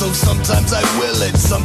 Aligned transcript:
so 0.00 0.06
sometimes 0.14 0.72
I 0.72 0.89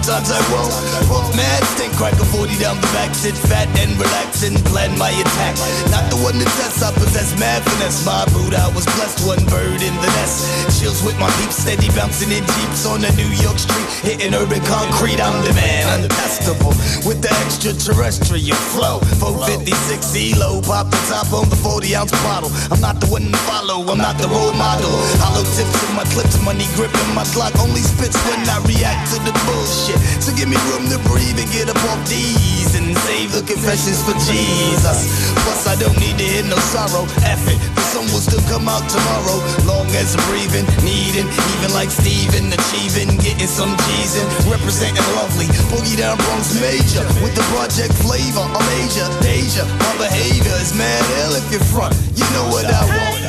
sometimes 0.05 0.29
I 0.29 0.41
won't. 0.53 1.35
Mad, 1.35 1.63
stink 1.73 1.93
crack 1.97 2.13
a 2.21 2.25
40 2.25 2.57
down 2.61 2.77
the 2.77 2.89
back, 2.93 3.15
sit 3.15 3.33
fat 3.49 3.65
and 3.81 3.97
relax 3.97 4.45
and 4.45 4.55
plan 4.69 4.93
my 5.01 5.09
attack. 5.09 5.57
Not 5.89 6.05
the 6.13 6.19
one 6.21 6.37
that 6.37 6.49
tests, 6.61 6.83
I 6.85 6.93
possess 6.93 7.33
mad 7.39 7.65
finesse. 7.65 8.05
My 8.05 8.21
boot, 8.29 8.53
I 8.53 8.69
was 8.77 8.85
blessed, 8.93 9.25
one 9.25 9.41
bird 9.49 9.81
in 9.81 9.95
the 9.97 10.09
nest. 10.21 10.45
Chills 10.77 11.01
with 11.01 11.17
my 11.17 11.29
peeps, 11.41 11.57
steady 11.57 11.89
bouncing 11.97 12.29
in 12.29 12.45
jeeps 12.45 12.85
on 12.85 13.01
the 13.01 13.09
New 13.17 13.31
York 13.41 13.57
street, 13.57 13.89
hitting 14.05 14.33
urban 14.37 14.61
concrete. 14.69 15.17
I'm 15.17 15.41
the 15.41 15.53
man, 15.57 16.05
untestable 16.05 16.77
with 17.01 17.25
the 17.25 17.33
extraterrestrial 17.41 18.57
flow. 18.77 19.01
456 19.17 19.73
ELO, 20.13 20.61
pop 20.61 20.93
the 20.93 21.01
top 21.09 21.33
on 21.33 21.49
the 21.49 21.57
40 21.57 21.97
ounce 21.97 22.13
bottle. 22.21 22.53
I'm 22.69 22.79
not 22.79 23.01
the 23.01 23.09
one 23.09 23.33
to 23.33 23.41
follow, 23.49 23.81
I'm 23.89 23.97
not 23.97 24.21
the 24.21 24.29
role 24.29 24.53
model. 24.53 24.93
Hollow 25.17 25.41
tips 25.57 25.81
in 25.89 25.97
my 25.97 26.05
clips, 26.13 26.37
money 26.45 26.69
gripping 26.77 27.09
my 27.17 27.25
Glock 27.33 27.57
only 27.59 27.81
spits 27.81 28.15
when 28.29 28.45
I 28.47 28.61
react 28.69 29.11
to 29.11 29.17
the 29.25 29.33
bullshit. 29.49 29.94
So 30.19 30.33
give 30.33 30.49
me 30.49 30.57
room 30.71 30.89
to 30.89 30.99
breathe 31.05 31.37
and 31.37 31.49
get 31.51 31.69
up 31.69 31.77
off 31.91 32.01
these 32.09 32.73
and 32.75 32.97
save 33.05 33.31
the 33.31 33.43
confessions 33.45 34.01
for 34.03 34.17
Jesus. 34.25 35.31
Plus, 35.45 35.67
I 35.67 35.75
don't 35.77 35.95
need 36.01 36.17
to 36.17 36.25
hear 36.25 36.45
no 36.45 36.57
sorrow. 36.73 37.05
F 37.23 37.45
it, 37.45 37.59
the 37.75 37.83
sun 37.93 38.05
will 38.09 38.23
still 38.23 38.43
come 38.49 38.67
out 38.67 38.83
tomorrow. 38.89 39.37
Long 39.69 39.87
as 39.95 40.17
I'm 40.17 40.23
breathing, 40.29 40.65
needing, 40.81 41.27
even 41.55 41.71
like 41.77 41.89
Steven, 41.89 42.51
achieving, 42.51 43.15
getting 43.21 43.47
some 43.47 43.73
G's 43.85 44.17
in, 44.17 44.27
representing 44.49 45.05
lovely. 45.13 45.47
Boogie 45.71 45.97
down 45.97 46.17
Bronx 46.25 46.57
major 46.59 47.05
with 47.23 47.37
the 47.37 47.45
project 47.53 47.93
flavor. 48.01 48.43
I'm 48.43 48.67
Asia, 48.81 49.07
Deja. 49.23 49.63
My 49.81 49.93
behavior 50.09 50.57
is 50.59 50.73
mad 50.73 51.03
ill 51.23 51.37
if 51.37 51.45
you're 51.51 51.63
front. 51.71 51.95
You 52.17 52.25
know 52.35 52.49
what 52.51 52.65
I 52.65 52.81
want. 52.81 53.21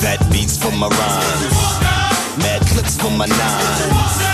Fat 0.00 0.20
beats 0.30 0.56
for 0.56 0.72
my 0.72 0.88
rhymes. 0.88 2.38
Mad 2.38 2.60
clips 2.66 2.96
for 2.96 3.10
my 3.10 3.26
nines 3.26 4.33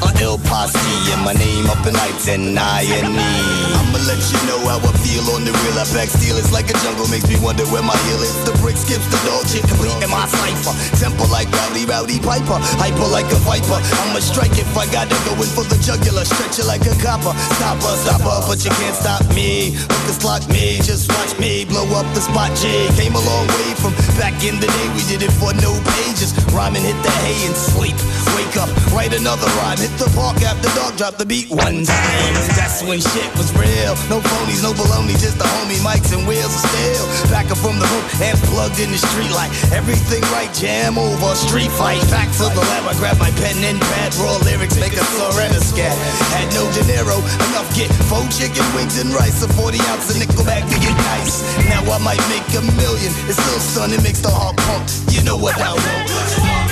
Oh 0.00 0.07
ill 0.22 0.38
posse 0.50 0.78
and 1.12 1.22
my 1.22 1.32
name 1.34 1.66
up 1.70 1.80
in 1.86 1.94
lights 1.94 2.28
and 2.28 2.58
I 2.58 2.82
and 2.98 3.14
me. 3.14 3.30
I'ma 3.78 3.98
let 4.06 4.18
you 4.18 4.40
know 4.48 4.60
how 4.66 4.82
I 4.82 4.92
feel 5.04 5.24
on 5.34 5.44
the 5.44 5.52
real. 5.52 5.76
I 5.78 5.86
back 5.94 6.10
steel, 6.10 6.36
it's 6.36 6.50
like 6.50 6.66
a 6.70 6.76
jungle, 6.82 7.06
makes 7.06 7.28
me 7.28 7.38
wonder 7.38 7.62
where 7.70 7.82
my 7.82 7.94
heel 8.08 8.20
is. 8.22 8.34
The 8.42 8.54
brick 8.58 8.76
skips 8.76 9.06
the 9.06 9.18
dog 9.22 9.46
shit, 9.46 9.62
complete 9.68 9.94
in 10.02 10.10
my 10.10 10.26
cipher. 10.26 10.74
Temple 10.98 11.30
like 11.30 11.46
Rowdy 11.54 11.86
Roddy 11.86 12.18
Piper, 12.18 12.58
hyper 12.82 13.08
like 13.08 13.30
a 13.30 13.38
viper. 13.46 13.78
I'ma 14.02 14.18
strike 14.18 14.58
if 14.58 14.70
I 14.74 14.90
gotta 14.90 15.14
go 15.22 15.38
in 15.38 15.50
for 15.54 15.62
the 15.62 15.78
jugular, 15.78 16.26
stretch 16.26 16.58
it 16.58 16.66
like 16.66 16.82
a 16.88 16.94
copper. 16.98 17.30
Stopper, 17.56 17.94
stopper, 18.02 18.36
but 18.50 18.58
you 18.66 18.72
can't 18.82 18.96
stop 18.98 19.22
me. 19.30 19.78
Hookers 19.86 20.24
lock 20.26 20.42
me, 20.50 20.82
just 20.82 21.06
watch 21.14 21.38
me 21.38 21.64
blow 21.64 21.86
up 21.94 22.06
the 22.18 22.22
spot. 22.24 22.50
J 22.58 22.90
came 22.98 23.14
a 23.14 23.22
long 23.22 23.46
way 23.54 23.70
from 23.78 23.94
back 24.18 24.34
in 24.42 24.58
the 24.58 24.66
day. 24.66 24.86
We 24.98 25.06
did 25.06 25.22
it 25.22 25.32
for 25.38 25.54
no 25.62 25.78
pages. 25.94 26.34
Rhyming, 26.50 26.82
hit 26.82 26.98
the 27.06 27.12
hay 27.22 27.38
and 27.46 27.54
sleep. 27.54 27.96
Wake 28.34 28.58
up, 28.58 28.70
write 28.90 29.14
another 29.14 29.46
rhyme, 29.62 29.78
hit 29.78 29.94
the 29.94 30.07
park 30.14 30.40
after 30.42 30.68
dog 30.76 30.96
dropped 30.96 31.18
the 31.18 31.26
beat 31.26 31.50
one 31.50 31.84
time. 31.84 32.32
That's 32.54 32.82
when 32.84 33.00
shit 33.00 33.30
was 33.36 33.50
real. 33.56 33.94
No 34.12 34.20
phonies, 34.20 34.62
no 34.62 34.72
baloney, 34.72 35.16
just 35.18 35.38
the 35.38 35.44
homie 35.44 35.80
mics 35.82 36.12
and 36.14 36.26
wheels 36.28 36.52
of 36.52 36.62
steel. 36.62 37.04
Back 37.32 37.50
up 37.50 37.58
from 37.58 37.78
the 37.80 37.88
hook 37.88 38.06
and 38.22 38.36
plugged 38.48 38.78
in 38.80 38.90
the 38.92 39.00
street 39.00 39.32
light. 39.32 39.50
Everything 39.72 40.22
right, 40.32 40.52
jam 40.54 40.98
over, 40.98 41.34
street 41.34 41.72
fight. 41.74 42.00
Back 42.10 42.30
to 42.38 42.46
the 42.52 42.64
lab, 42.70 42.84
I 42.86 42.94
grab 43.00 43.18
my 43.18 43.30
pen 43.42 43.58
and 43.64 43.80
pad, 43.80 44.14
raw 44.22 44.36
lyrics, 44.44 44.76
make 44.78 44.94
a 44.94 45.04
surrender 45.16 45.60
scat. 45.60 45.96
Had 46.34 46.48
no 46.54 46.64
dinero, 46.76 47.18
enough 47.50 47.68
get 47.74 47.90
four 48.08 48.24
chicken 48.30 48.64
wings 48.76 49.00
and 49.00 49.10
rice, 49.12 49.42
a 49.42 49.48
40 49.48 49.78
ounce 49.90 50.12
of 50.12 50.16
nickelback 50.20 50.64
to 50.68 50.76
get 50.78 50.94
nice. 51.16 51.42
Now 51.68 51.82
I 51.86 51.98
might 51.98 52.22
make 52.32 52.46
a 52.54 52.62
million. 52.78 53.10
It's 53.28 53.40
still 53.40 53.60
sun, 53.60 53.92
it 53.92 54.02
makes 54.02 54.20
the 54.20 54.30
heart 54.30 54.56
pump. 54.68 54.86
You 55.10 55.22
know 55.24 55.36
what 55.36 55.56
I 55.58 55.72
want. 55.72 56.68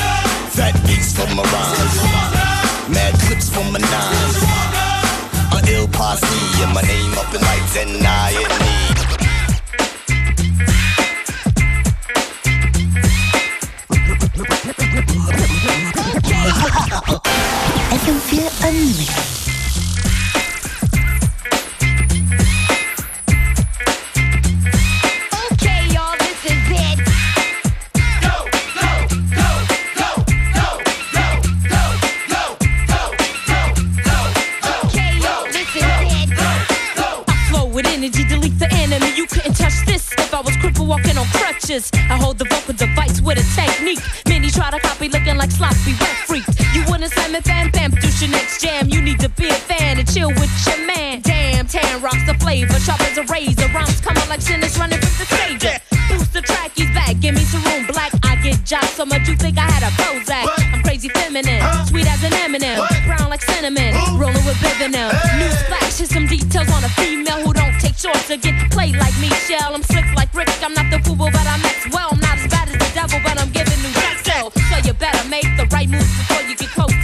Fat 0.56 0.74
beats 0.86 1.12
for 1.12 1.26
my 1.34 1.42
rhymes. 1.42 2.55
Mad 2.88 3.14
clips 3.18 3.48
from 3.50 3.72
my 3.72 3.80
nines. 3.80 4.42
A 5.52 5.58
ill 5.74 5.88
posse 5.88 6.62
and 6.62 6.72
my 6.72 6.82
name 6.82 7.12
up 7.18 7.34
in 7.34 7.40
lights 7.40 7.76
and 7.76 8.06
I 8.06 8.30
and 8.30 8.60
me. 8.62 8.76
FM4 17.90 18.68
Unlimited. 18.68 19.45
I 42.08 42.16
hold 42.16 42.38
the 42.38 42.44
vocal 42.44 42.74
device 42.74 43.20
with 43.20 43.38
a 43.38 43.46
technique. 43.58 43.98
Many 44.28 44.50
try 44.50 44.70
to 44.70 44.78
copy 44.78 45.08
looking 45.08 45.36
like 45.36 45.50
sloppy 45.50 45.98
wet 45.98 46.16
freaks. 46.26 46.54
You 46.74 46.84
wanna 46.86 47.08
slam 47.08 47.34
it, 47.34 47.44
bam, 47.44 47.70
bam, 47.70 47.90
produce 47.90 48.22
your 48.22 48.30
next 48.30 48.62
jam. 48.62 48.88
You 48.88 49.02
need 49.02 49.18
to 49.20 49.28
be 49.30 49.48
a 49.48 49.54
fan 49.54 49.98
and 49.98 50.06
chill 50.06 50.28
with 50.28 50.52
your 50.66 50.86
man. 50.86 51.22
Damn, 51.22 51.66
tan 51.66 52.00
rocks 52.00 52.24
the 52.26 52.34
flavor, 52.34 52.78
sharp 52.78 53.00
as 53.02 53.18
a 53.18 53.24
razor. 53.24 53.66
Rhymes 53.74 54.00
coming 54.00 54.28
like 54.28 54.42
sinners 54.42 54.78
running 54.78 55.00
from 55.00 55.14
the 55.18 55.26
savior. 55.26 55.76
Boost 56.08 56.32
the 56.32 56.40
track, 56.40 56.70
he's 56.76 56.90
back, 56.94 57.18
give 57.18 57.34
me 57.34 57.42
some 57.42 57.64
room 57.64 57.86
black. 57.86 58.12
I 58.22 58.36
get 58.36 58.62
jobs 58.64 58.90
so 58.90 59.04
much 59.04 59.26
you 59.26 59.34
think 59.34 59.58
I 59.58 59.66
had 59.66 59.82
a 59.82 59.90
Prozac. 59.98 60.46
I'm 60.72 60.82
crazy 60.82 61.08
feminine, 61.08 61.62
sweet 61.86 62.06
as 62.06 62.22
an 62.22 62.30
Eminem, 62.46 62.78
brown 63.06 63.28
like 63.28 63.42
cinnamon, 63.42 63.92
rolling 64.14 64.44
with 64.46 64.56
Bivinem. 64.62 65.10
New 65.38 65.50
splash, 65.50 65.98
here's 65.98 66.10
some 66.10 66.26
details 66.26 66.70
on 66.70 66.84
a 66.84 66.88
female 66.90 67.42
who 67.42 67.52
don't 68.06 68.26
to 68.26 68.36
get 68.36 68.70
played 68.70 68.96
like 68.96 69.14
Michelle. 69.18 69.74
I'm 69.74 69.82
slick 69.82 70.06
like 70.14 70.32
Rick, 70.34 70.50
I'm 70.62 70.74
not 70.74 70.90
the 70.90 70.98
fool, 71.02 71.16
but 71.16 71.34
I'm 71.34 71.62
well. 71.90 72.10
I'm 72.12 72.20
not 72.20 72.38
as 72.38 72.46
bad 72.48 72.68
as 72.68 72.78
the 72.78 72.90
devil, 72.94 73.18
but 73.24 73.38
I'm 73.40 73.50
giving 73.50 73.78
new 73.82 73.92
sex 73.98 74.22
so. 74.22 74.50
So 74.70 74.76
you 74.86 74.92
better 74.94 75.28
make 75.28 75.48
the 75.56 75.66
right 75.72 75.88
moves 75.88 76.06
before 76.18 76.42
you 76.42 76.54
get 76.54 76.70
close 76.70 76.95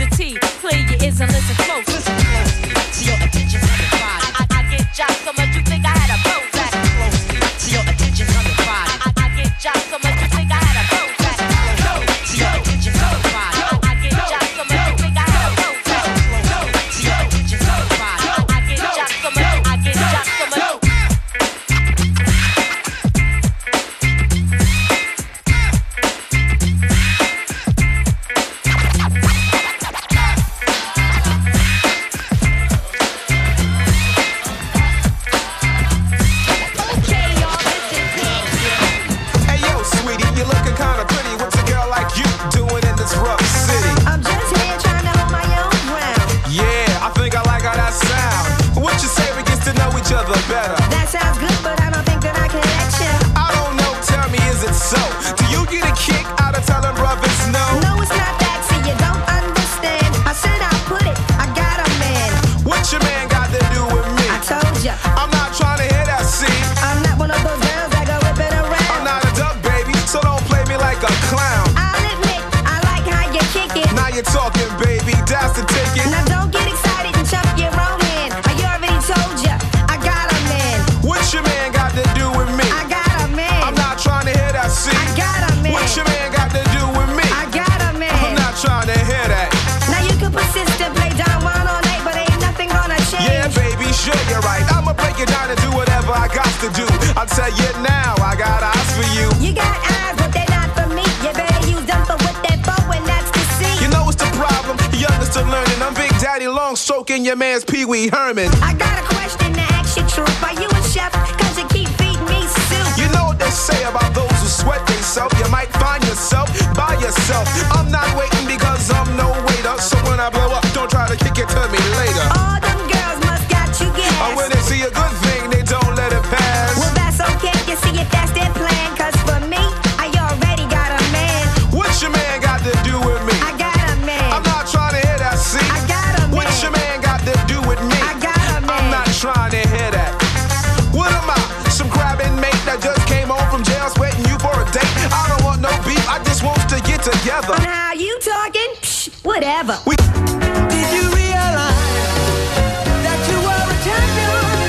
sure 94.12 94.30
you're 94.30 94.44
right. 94.44 94.64
I'ma 94.72 94.92
break 94.92 95.18
it 95.18 95.28
down 95.28 95.50
and 95.50 95.58
do 95.60 95.70
whatever 95.72 96.12
I 96.12 96.28
got 96.28 96.50
to 96.62 96.68
do. 96.76 96.86
I'll 97.16 97.26
tell 97.26 97.50
you 97.50 97.68
now, 97.82 98.14
I 98.20 98.36
got 98.36 98.62
eyes 98.62 98.90
for 98.96 99.06
you. 99.16 99.26
You 99.40 99.54
got 99.54 99.72
eyes, 99.72 100.16
but 100.16 100.30
they're 100.32 100.52
not 100.52 100.68
for 100.76 100.88
me. 100.92 101.04
You 101.24 101.32
better 101.32 101.60
use 101.68 101.84
them 101.86 102.02
for 102.04 102.16
what 102.24 102.36
they're 102.44 102.60
for, 102.62 102.80
and 102.92 103.04
that's 103.06 103.30
to 103.32 103.42
see. 103.58 103.72
You 103.84 103.88
know 103.90 104.08
it's 104.08 104.20
the 104.20 104.28
problem. 104.36 104.76
Youngest 104.92 105.32
to 105.34 105.42
learning. 105.44 105.80
I'm 105.80 105.94
Big 105.94 106.12
Daddy 106.20 106.48
Long 106.48 106.76
stroking 106.76 107.24
your 107.24 107.36
man's 107.36 107.64
Pee 107.64 107.84
Wee 107.84 108.08
Herman. 108.08 108.50
I 108.62 108.74
got 108.74 108.94
a 109.00 109.04
question 109.14 109.52
to 109.54 109.64
ask 109.76 109.96
you, 109.96 110.04
truth. 110.08 110.30
Are 110.42 110.54
you 110.54 110.68
a 110.68 110.82
chef? 110.92 111.12
Cause 111.12 111.58
you 111.58 111.66
keep 111.68 111.88
feeding 111.98 112.24
me 112.28 112.40
soup. 112.46 112.86
You 113.00 113.08
know 113.12 113.32
what 113.32 113.38
they 113.38 113.50
say 113.50 113.82
about 113.84 114.14
those 114.14 114.30
who 114.40 114.48
sweat 114.48 114.84
themselves. 114.86 115.34
You 115.40 115.48
might 115.50 115.70
find 115.80 116.02
yourself 116.04 116.48
by 116.76 116.94
yourself. 117.00 117.48
I'm 117.72 117.90
not 117.90 118.06
waiting 118.16 118.46
because 118.46 118.90
I'm 118.90 119.16
no 119.16 119.31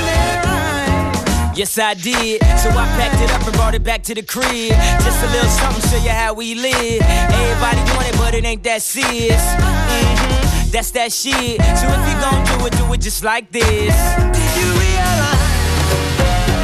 their 0.06 0.42
eyes? 0.46 1.58
Yes, 1.58 1.78
I 1.78 1.94
did. 1.94 2.42
So 2.58 2.70
I 2.70 2.86
packed 2.98 3.22
it 3.22 3.30
up 3.30 3.46
and 3.46 3.54
brought 3.54 3.74
it 3.74 3.84
back 3.84 4.02
to 4.04 4.14
the 4.14 4.22
crib. 4.22 4.74
Just 5.06 5.22
a 5.22 5.28
little 5.30 5.48
something, 5.48 5.82
show 5.90 6.02
you 6.02 6.10
how 6.10 6.34
we 6.34 6.54
live. 6.56 7.02
Everybody 7.02 7.80
want 7.94 8.08
it, 8.08 8.16
but 8.18 8.34
it 8.34 8.44
ain't 8.44 8.64
that 8.64 8.82
serious. 8.82 9.42
hmm 9.62 10.70
That's 10.72 10.90
that 10.92 11.12
shit. 11.12 11.62
So 11.78 11.86
if 11.86 12.02
you 12.08 12.16
gon' 12.18 12.42
do 12.50 12.66
it, 12.66 12.72
do 12.76 12.92
it 12.92 13.00
just 13.00 13.22
like 13.22 13.50
this. 13.52 13.94
Did 14.34 14.50
you 14.58 14.68
realize 14.74 15.38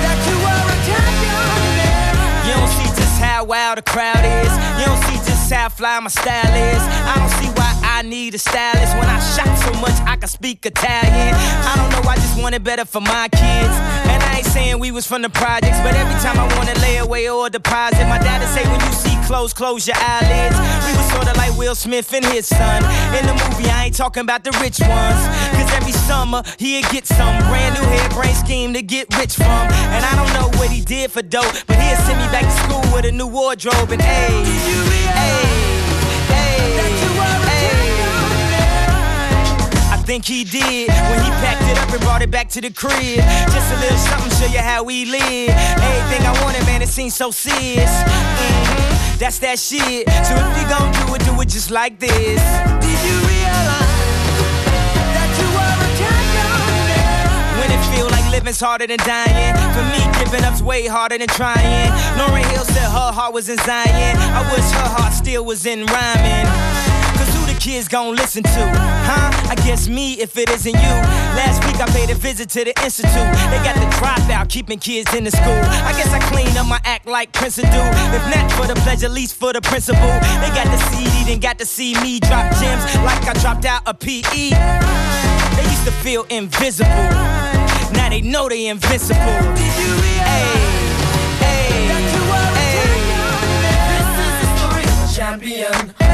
that 0.03 0.19
you 0.27 0.37
were 0.43 0.67
a 0.75 0.79
champion 0.83 1.47
in 1.63 1.73
their 1.79 2.11
eyes? 2.19 2.43
You 2.47 2.53
don't 2.59 2.73
see 2.75 2.91
just 2.99 3.21
how 3.23 3.45
wild 3.45 3.79
the 3.79 3.83
crowd 3.83 4.25
is. 4.27 4.53
You 4.81 4.87
don't 4.91 5.03
see 5.07 5.19
just 5.31 5.53
how 5.53 5.69
fly 5.69 6.01
my 6.01 6.09
style 6.11 6.55
is. 6.75 6.83
I 6.83 7.15
don't 7.15 7.31
see 7.39 7.51
why 7.55 7.60
I 8.01 8.03
need 8.03 8.35
a 8.35 8.39
stylist 8.39 8.97
when 8.97 9.05
I 9.05 9.21
shot 9.21 9.53
so 9.59 9.79
much 9.79 9.93
I 10.09 10.17
can 10.17 10.27
speak 10.27 10.65
Italian. 10.65 11.35
I 11.37 11.77
don't 11.77 11.93
know, 11.93 12.09
I 12.09 12.17
just 12.17 12.41
want 12.41 12.55
it 12.55 12.65
better 12.65 12.87
for 12.87 13.03
my 13.03 13.29
kids. 13.29 13.75
And 14.09 14.23
I 14.23 14.39
ain't 14.39 14.47
saying 14.47 14.79
we 14.79 14.91
was 14.91 15.07
from 15.07 15.21
the 15.21 15.29
projects, 15.29 15.77
but 15.85 15.93
every 15.95 16.17
time 16.25 16.41
I 16.41 16.49
wanna 16.57 16.73
lay 16.81 16.97
away 16.97 17.29
or 17.29 17.51
deposit, 17.51 18.09
my 18.09 18.17
dad'd 18.17 18.49
say 18.57 18.65
when 18.73 18.81
you 18.81 18.93
see 18.97 19.15
clothes, 19.27 19.53
close 19.53 19.87
your 19.87 19.99
eyelids. 20.01 20.57
We 20.89 20.97
was 20.97 21.13
sorta 21.13 21.37
like 21.37 21.55
Will 21.59 21.75
Smith 21.75 22.11
and 22.15 22.25
his 22.25 22.47
son. 22.47 22.83
In 23.21 23.27
the 23.27 23.35
movie, 23.37 23.69
I 23.69 23.93
ain't 23.93 23.97
talking 23.97 24.23
about 24.23 24.45
the 24.45 24.53
rich 24.65 24.81
ones. 24.81 25.21
Cause 25.53 25.71
every 25.77 25.93
summer, 25.93 26.43
he'd 26.59 26.89
get 26.89 27.07
some 27.07 27.37
brand 27.53 27.75
new 27.75 27.85
hairbrain 27.85 28.33
scheme 28.33 28.73
to 28.73 28.81
get 28.81 29.15
rich 29.19 29.37
from. 29.37 29.69
And 29.93 30.03
I 30.07 30.17
don't 30.17 30.33
know 30.33 30.49
what 30.59 30.71
he 30.71 30.81
did 30.81 31.13
for 31.13 31.21
dope, 31.21 31.53
but 31.67 31.77
he'd 31.77 31.99
send 32.09 32.17
me 32.17 32.29
back 32.33 32.49
to 32.49 32.57
school 32.65 32.97
with 32.97 33.05
a 33.05 33.13
new 33.13 33.27
wardrobe 33.27 33.93
and 33.93 34.01
ayy. 34.01 34.90
Think 40.05 40.25
he 40.25 40.43
did 40.43 40.89
when 40.89 41.23
he 41.23 41.31
packed 41.39 41.63
it 41.71 41.79
up 41.79 41.89
and 41.93 42.01
brought 42.01 42.21
it 42.23 42.31
back 42.33 42.49
to 42.51 42.61
the 42.61 42.71
crib. 42.71 43.21
Just 43.55 43.73
a 43.73 43.79
little 43.81 43.97
something, 43.99 44.31
show 44.39 44.53
you 44.53 44.59
how 44.59 44.83
we 44.83 45.05
live. 45.05 45.51
Everything 45.51 46.27
I 46.27 46.33
wanted, 46.43 46.67
man, 46.67 46.83
it 46.83 46.89
seems 46.89 47.15
so 47.15 47.31
serious. 47.31 47.91
Mhm, 47.91 49.19
That's 49.21 49.39
that 49.39 49.59
shit. 49.61 50.09
So 50.27 50.35
if 50.35 50.51
you 50.59 50.67
gon' 50.69 50.91
do 50.93 51.15
it, 51.15 51.25
do 51.25 51.41
it 51.41 51.49
just 51.49 51.71
like 51.71 52.01
this. 52.01 52.41
Did 52.83 52.99
you 53.07 53.17
realize 53.31 53.95
that 55.15 55.31
you 55.39 55.47
were 55.55 55.75
a 55.87 55.89
champion 56.01 56.49
in 56.75 56.83
their 56.91 57.07
eyes? 57.15 57.61
When 57.61 57.71
it 57.71 57.83
feel 57.95 58.09
like 58.11 58.27
living's 58.33 58.59
harder 58.61 58.87
than 58.89 58.99
dying. 59.07 59.55
For 59.77 59.85
me, 59.93 60.03
giving 60.19 60.43
up's 60.45 60.61
way 60.63 60.87
harder 60.89 61.19
than 61.19 61.29
trying. 61.29 61.93
Lauryn 62.19 62.45
Hill 62.51 62.65
said 62.65 62.89
her 62.91 63.13
heart 63.13 63.33
was 63.33 63.49
in 63.49 63.59
Zion. 63.59 64.17
I 64.19 64.43
wish 64.51 64.69
her 64.73 64.89
heart 64.97 65.13
still 65.13 65.45
was 65.45 65.67
in 65.67 65.87
rhyming. 65.87 66.47
Cause 67.61 67.67
who 67.67 67.73
the 67.73 67.77
kids 67.77 67.89
gon' 67.89 68.17
listen 68.17 68.43
to? 68.43 68.51
Huh? 68.51 69.51
I 69.51 69.55
guess 69.55 69.89
me 69.89 70.15
if 70.15 70.37
it 70.37 70.49
isn't 70.51 70.75
you. 70.75 70.95
Last 71.37 71.65
week 71.65 71.77
I 71.81 71.87
paid 71.93 72.11
a 72.11 72.15
visit 72.15 72.49
to 72.51 72.65
the 72.65 72.73
institute. 72.83 73.13
They 73.13 73.61
got 73.63 73.75
the 73.75 73.87
dropout, 73.97 74.49
keeping 74.49 74.79
kids 74.79 75.13
in 75.15 75.25
the 75.25 75.31
school. 75.31 75.61
I 75.85 75.93
guess 75.93 76.13
I 76.13 76.21
clean 76.31 76.57
up 76.57 76.67
my 76.67 76.81
act 76.85 77.07
like 77.07 77.33
Prince 77.33 77.57
do. 77.57 77.63
If 77.65 78.25
not 78.35 78.53
for 78.53 78.67
the 78.67 78.75
pleasure, 78.83 79.07
at 79.07 79.13
least 79.13 79.37
for 79.37 79.53
the 79.53 79.61
principle. 79.61 80.15
They 80.41 80.51
got 80.55 80.67
the 80.67 80.79
CD, 80.91 81.25
then 81.25 81.41
got 81.41 81.59
to 81.59 81.67
see 81.67 81.95
me 82.03 82.21
drop 82.21 82.53
gems 82.61 82.85
like 83.05 83.27
I 83.27 83.33
dropped 83.41 83.65
out 83.65 83.83
a 83.87 83.95
PE. 83.95 84.51
They 85.57 85.65
used 85.65 85.85
to 85.85 85.93
feel 86.03 86.25
invisible. 86.31 86.89
Now 87.93 88.09
they 88.09 88.23
know 88.23 88.49
they 88.49 88.69
invincible. 88.69 89.19
Did 89.19 89.75
you 89.81 89.91
realize 90.01 90.61
that 91.41 92.03
you 92.15 92.23
were 92.31 92.51
a 95.05 95.13
champion 95.13 96.10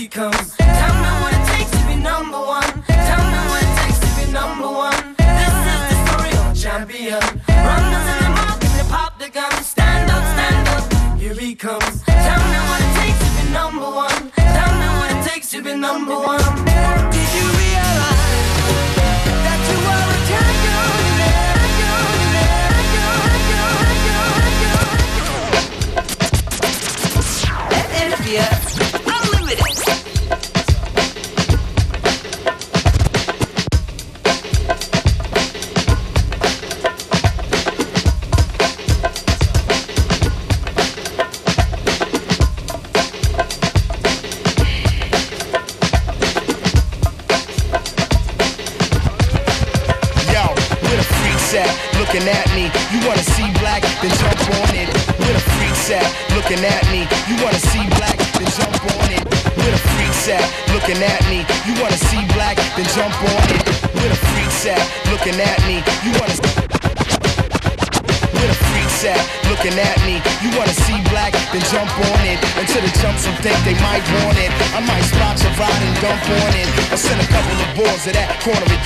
he 0.00 0.08
comes. 0.08 0.56
Tell 0.56 0.94
me 1.04 1.10
what 1.20 1.32
it 1.34 1.44
takes 1.52 1.70
to 1.72 1.78
be 1.86 1.96
number 1.96 2.40
one. 2.40 2.72
Tell 2.88 3.24
me 3.32 3.40
what 3.50 3.62
it 3.68 3.74
takes 3.80 3.98
to 4.00 4.08
be 4.16 4.24
number 4.32 4.70
one. 4.86 5.00
This 5.40 5.54
is 5.72 5.82
the 5.90 5.96
story 6.04 6.32
of 6.40 6.44
a 6.52 6.54
champion. 6.56 7.22
Runners 7.68 8.06
in 8.12 8.18
the 8.24 8.30
market, 8.40 8.70
they 8.76 8.86
pop 8.88 9.12
the 9.18 9.28
gun. 9.28 9.52
Stand 9.62 10.10
up, 10.10 10.24
stand 10.34 10.68
up, 10.74 10.84
here 11.20 11.34
he 11.34 11.54
comes. 11.54 12.02
Tell 12.04 12.42
me 12.52 12.58
what 12.68 12.80
it 12.86 12.92
takes 13.00 13.18
to 13.24 13.30
be 13.36 13.44
number 13.52 13.90
one. 14.04 14.20
Tell 14.56 14.72
me 14.80 14.88
what 14.98 15.08
it 15.14 15.20
takes 15.28 15.48
to 15.50 15.58
be 15.62 15.74
number 15.74 16.16
one. 16.16 16.44
Did 17.14 17.28
you 17.36 17.46
realize 17.60 18.24
that 19.44 19.60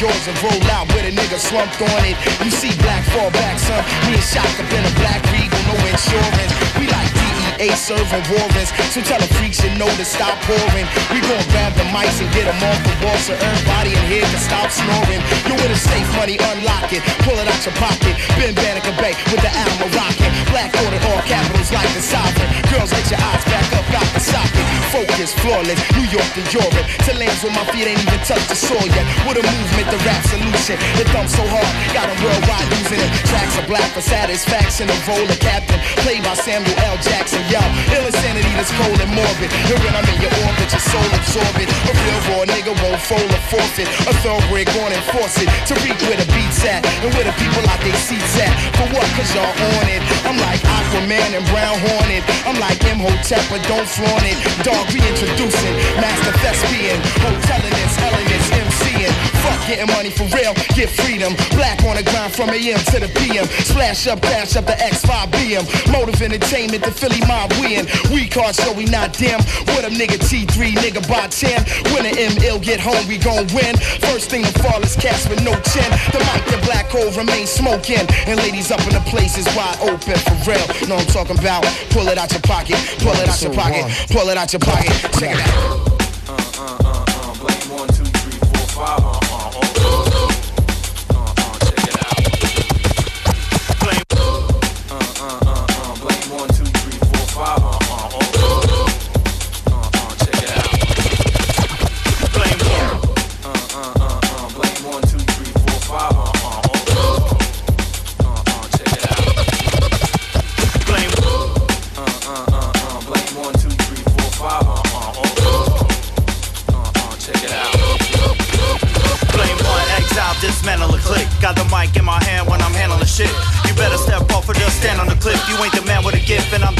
yours 0.04 0.24
and 0.28 0.36
roll 0.44 0.64
out 0.76 0.84
with 0.92 1.08
a 1.08 1.12
nigga 1.16 1.40
slumped 1.40 1.80
on 1.80 2.02
it. 2.04 2.16
You 2.44 2.52
see 2.52 2.76
black 2.84 3.00
fall 3.16 3.32
back, 3.32 3.56
son. 3.56 3.80
Me 4.04 4.12
and 4.12 4.26
Shock 4.34 4.52
up 4.60 4.68
in 4.68 4.84
a 4.84 4.92
black 5.00 5.24
Regal, 5.32 5.56
no 5.64 5.76
insurance. 5.88 6.52
We 6.76 6.84
like 6.92 7.08
DEA 7.16 7.72
serving 7.72 8.24
warrants. 8.28 8.76
So 8.92 9.00
tell 9.00 9.20
the 9.20 9.30
freaks 9.40 9.64
you 9.64 9.72
know 9.80 9.88
to 9.88 10.04
stop 10.04 10.36
pouring. 10.44 10.86
We 11.08 11.24
gon' 11.24 11.44
grab 11.48 11.72
the 11.80 11.88
mics 11.88 12.20
and 12.20 12.28
get 12.36 12.44
them 12.44 12.60
off 12.68 12.80
the 12.84 12.94
wall 13.00 13.16
so 13.24 13.32
everybody 13.32 13.96
in 13.96 14.04
here 14.12 14.26
can 14.28 14.42
stop 14.44 14.68
snoring. 14.68 15.22
You 15.48 15.56
with 15.56 15.72
a 15.72 15.80
safe 15.80 16.08
money, 16.20 16.36
unlock 16.52 16.92
it. 16.92 17.00
Pull 17.24 17.38
it 17.40 17.48
out 17.48 17.62
your 17.64 17.76
pocket. 17.80 18.14
Ben 18.36 18.52
Banneker 18.52 18.92
Bay 19.00 19.16
with 19.32 19.40
the 19.40 19.52
Alma 19.56 19.88
rockin'. 19.96 20.32
Black 20.52 20.74
order, 20.84 21.00
all 21.08 21.22
capitals 21.24 21.72
like 21.72 21.88
the 21.96 22.04
sovereign. 22.04 22.50
Girls, 22.68 22.92
let 22.92 23.06
your 23.08 23.20
eyes 23.24 23.44
back 23.48 23.68
up, 23.72 23.86
got 23.88 24.08
the 24.12 24.20
socket. 24.20 24.73
Focus, 24.94 25.34
flawless, 25.42 25.74
New 25.98 26.06
York 26.06 26.30
to 26.38 26.42
Europe. 26.54 26.86
To 27.02 27.10
lands 27.18 27.42
where 27.42 27.50
my 27.50 27.66
feet 27.74 27.90
ain't 27.90 27.98
even 27.98 28.22
touched 28.22 28.46
the 28.46 28.54
soil 28.54 28.86
yet. 28.94 29.02
With 29.26 29.42
a 29.42 29.44
movement, 29.44 29.90
the 29.90 29.98
rap 30.06 30.22
solution. 30.30 30.78
It 31.02 31.10
thumps 31.10 31.34
so 31.34 31.42
hard, 31.50 31.66
got 31.90 32.06
them 32.06 32.14
worldwide 32.22 32.62
losing 32.78 33.02
it. 33.02 33.10
Tracks 33.26 33.58
are 33.58 33.66
black 33.66 33.90
for 33.90 34.06
satisfaction. 34.06 34.86
A 34.86 34.96
role 35.10 35.26
of 35.26 35.34
captain, 35.42 35.82
played 36.06 36.22
by 36.22 36.38
Samuel 36.38 36.78
L. 36.86 36.94
Jackson. 37.02 37.42
Yo, 37.50 37.58
ill 37.90 38.06
insanity 38.06 38.46
that's 38.54 38.70
cold 38.78 38.94
and 39.02 39.10
morbid. 39.10 39.50
And 39.50 39.82
when 39.82 39.98
I'm 39.98 40.06
in 40.14 40.22
your 40.22 40.34
orbit, 40.46 40.70
your 40.70 40.84
soul 40.86 41.10
absorb 41.10 41.58
it. 41.58 41.66
A 41.90 41.92
real 41.98 42.20
raw 42.30 42.46
nigga 42.54 42.72
won't 42.78 43.02
fold 43.02 43.26
or 43.26 43.42
forfeit. 43.50 43.90
A 44.06 44.14
thoroughbred 44.22 44.70
going 44.78 44.94
and 44.94 45.04
force 45.10 45.42
it. 45.42 45.50
To 45.50 45.74
reach 45.82 45.98
where 46.06 46.22
the 46.22 46.28
beats 46.38 46.62
at? 46.62 46.86
And 47.02 47.10
where 47.18 47.26
the 47.26 47.34
people 47.42 47.66
out 47.66 47.82
their 47.82 47.98
seats 47.98 48.38
at? 48.38 48.54
For 48.78 48.86
what? 48.94 49.10
Cause 49.18 49.26
y'all 49.34 49.58
on 49.74 49.90
it. 49.90 50.06
I'm 50.22 50.38
like 50.38 50.62
Aquaman 50.62 51.34
and 51.34 51.42
Brown 51.50 51.82
Hornet. 51.82 52.22
I'm 52.46 52.62
like 52.62 52.78
Imhotep, 52.86 53.42
but 53.50 53.58
don't 53.66 53.90
flaunt 53.90 54.22
it. 54.22 54.38
Dog 54.62 54.83
reintroducing, 54.92 55.74
Master 56.00 56.32
Thespian, 56.42 56.98
Hoteliness, 57.22 57.94
Hellenist, 57.96 58.50
MCing. 58.52 59.14
Fuck 59.44 59.60
getting 59.68 59.90
money 59.92 60.10
for 60.10 60.24
real, 60.32 60.54
get 60.72 60.88
freedom. 60.88 61.36
Black 61.52 61.82
on 61.84 61.96
the 61.96 62.02
grind 62.02 62.32
from 62.32 62.48
AM 62.50 62.80
to 62.92 63.00
the 63.00 63.10
PM. 63.20 63.44
Splash 63.64 64.06
up, 64.06 64.20
dash 64.20 64.56
up 64.56 64.64
the 64.64 64.72
X5 64.72 65.28
BM. 65.36 65.64
Motive 65.92 66.20
entertainment, 66.20 66.82
the 66.82 66.90
Philly 66.90 67.20
mob 67.28 67.52
win. 67.60 67.86
We 68.12 68.28
card 68.28 68.54
so 68.54 68.72
we 68.72 68.84
not 68.86 69.12
dim. 69.12 69.40
What 69.76 69.84
a 69.84 69.92
nigga 69.92 70.16
T3, 70.16 70.72
nigga 70.80 71.04
by 71.08 71.28
10. 71.28 71.60
When 71.92 72.08
the 72.08 72.12
M 72.16 72.32
ill 72.42 72.58
get 72.58 72.80
home, 72.80 73.04
we 73.06 73.18
gon' 73.18 73.46
win. 73.52 73.76
First 74.00 74.30
thing 74.30 74.44
to 74.44 74.52
fall 74.64 74.80
is 74.82 74.96
cast 74.96 75.28
with 75.28 75.44
no 75.44 75.52
chin. 75.72 75.90
The 76.12 76.20
mic, 76.24 76.42
the 76.48 76.60
black 76.64 76.88
hole 76.88 77.12
remain 77.12 77.46
smoking. 77.46 78.04
And 78.26 78.40
ladies 78.40 78.70
up 78.70 78.80
in 78.88 78.96
the 78.96 79.04
place 79.12 79.36
is 79.36 79.46
wide 79.54 79.76
open 79.84 80.16
for 80.24 80.36
real. 80.48 80.64
Know 80.88 80.96
I'm 80.96 81.06
talking 81.12 81.38
about? 81.38 81.64
Pull 81.90 82.08
it 82.08 82.18
out 82.18 82.32
your 82.32 82.40
pocket, 82.42 82.80
pull 83.04 83.12
it 83.20 83.28
out 83.28 83.40
your 83.42 83.52
pocket, 83.52 83.84
pull 84.10 84.28
it 84.28 84.36
out 84.36 84.52
your 84.52 84.60
pocket. 84.60 84.73
Check 84.82 85.30
it 85.30 85.40
out. 85.40 85.93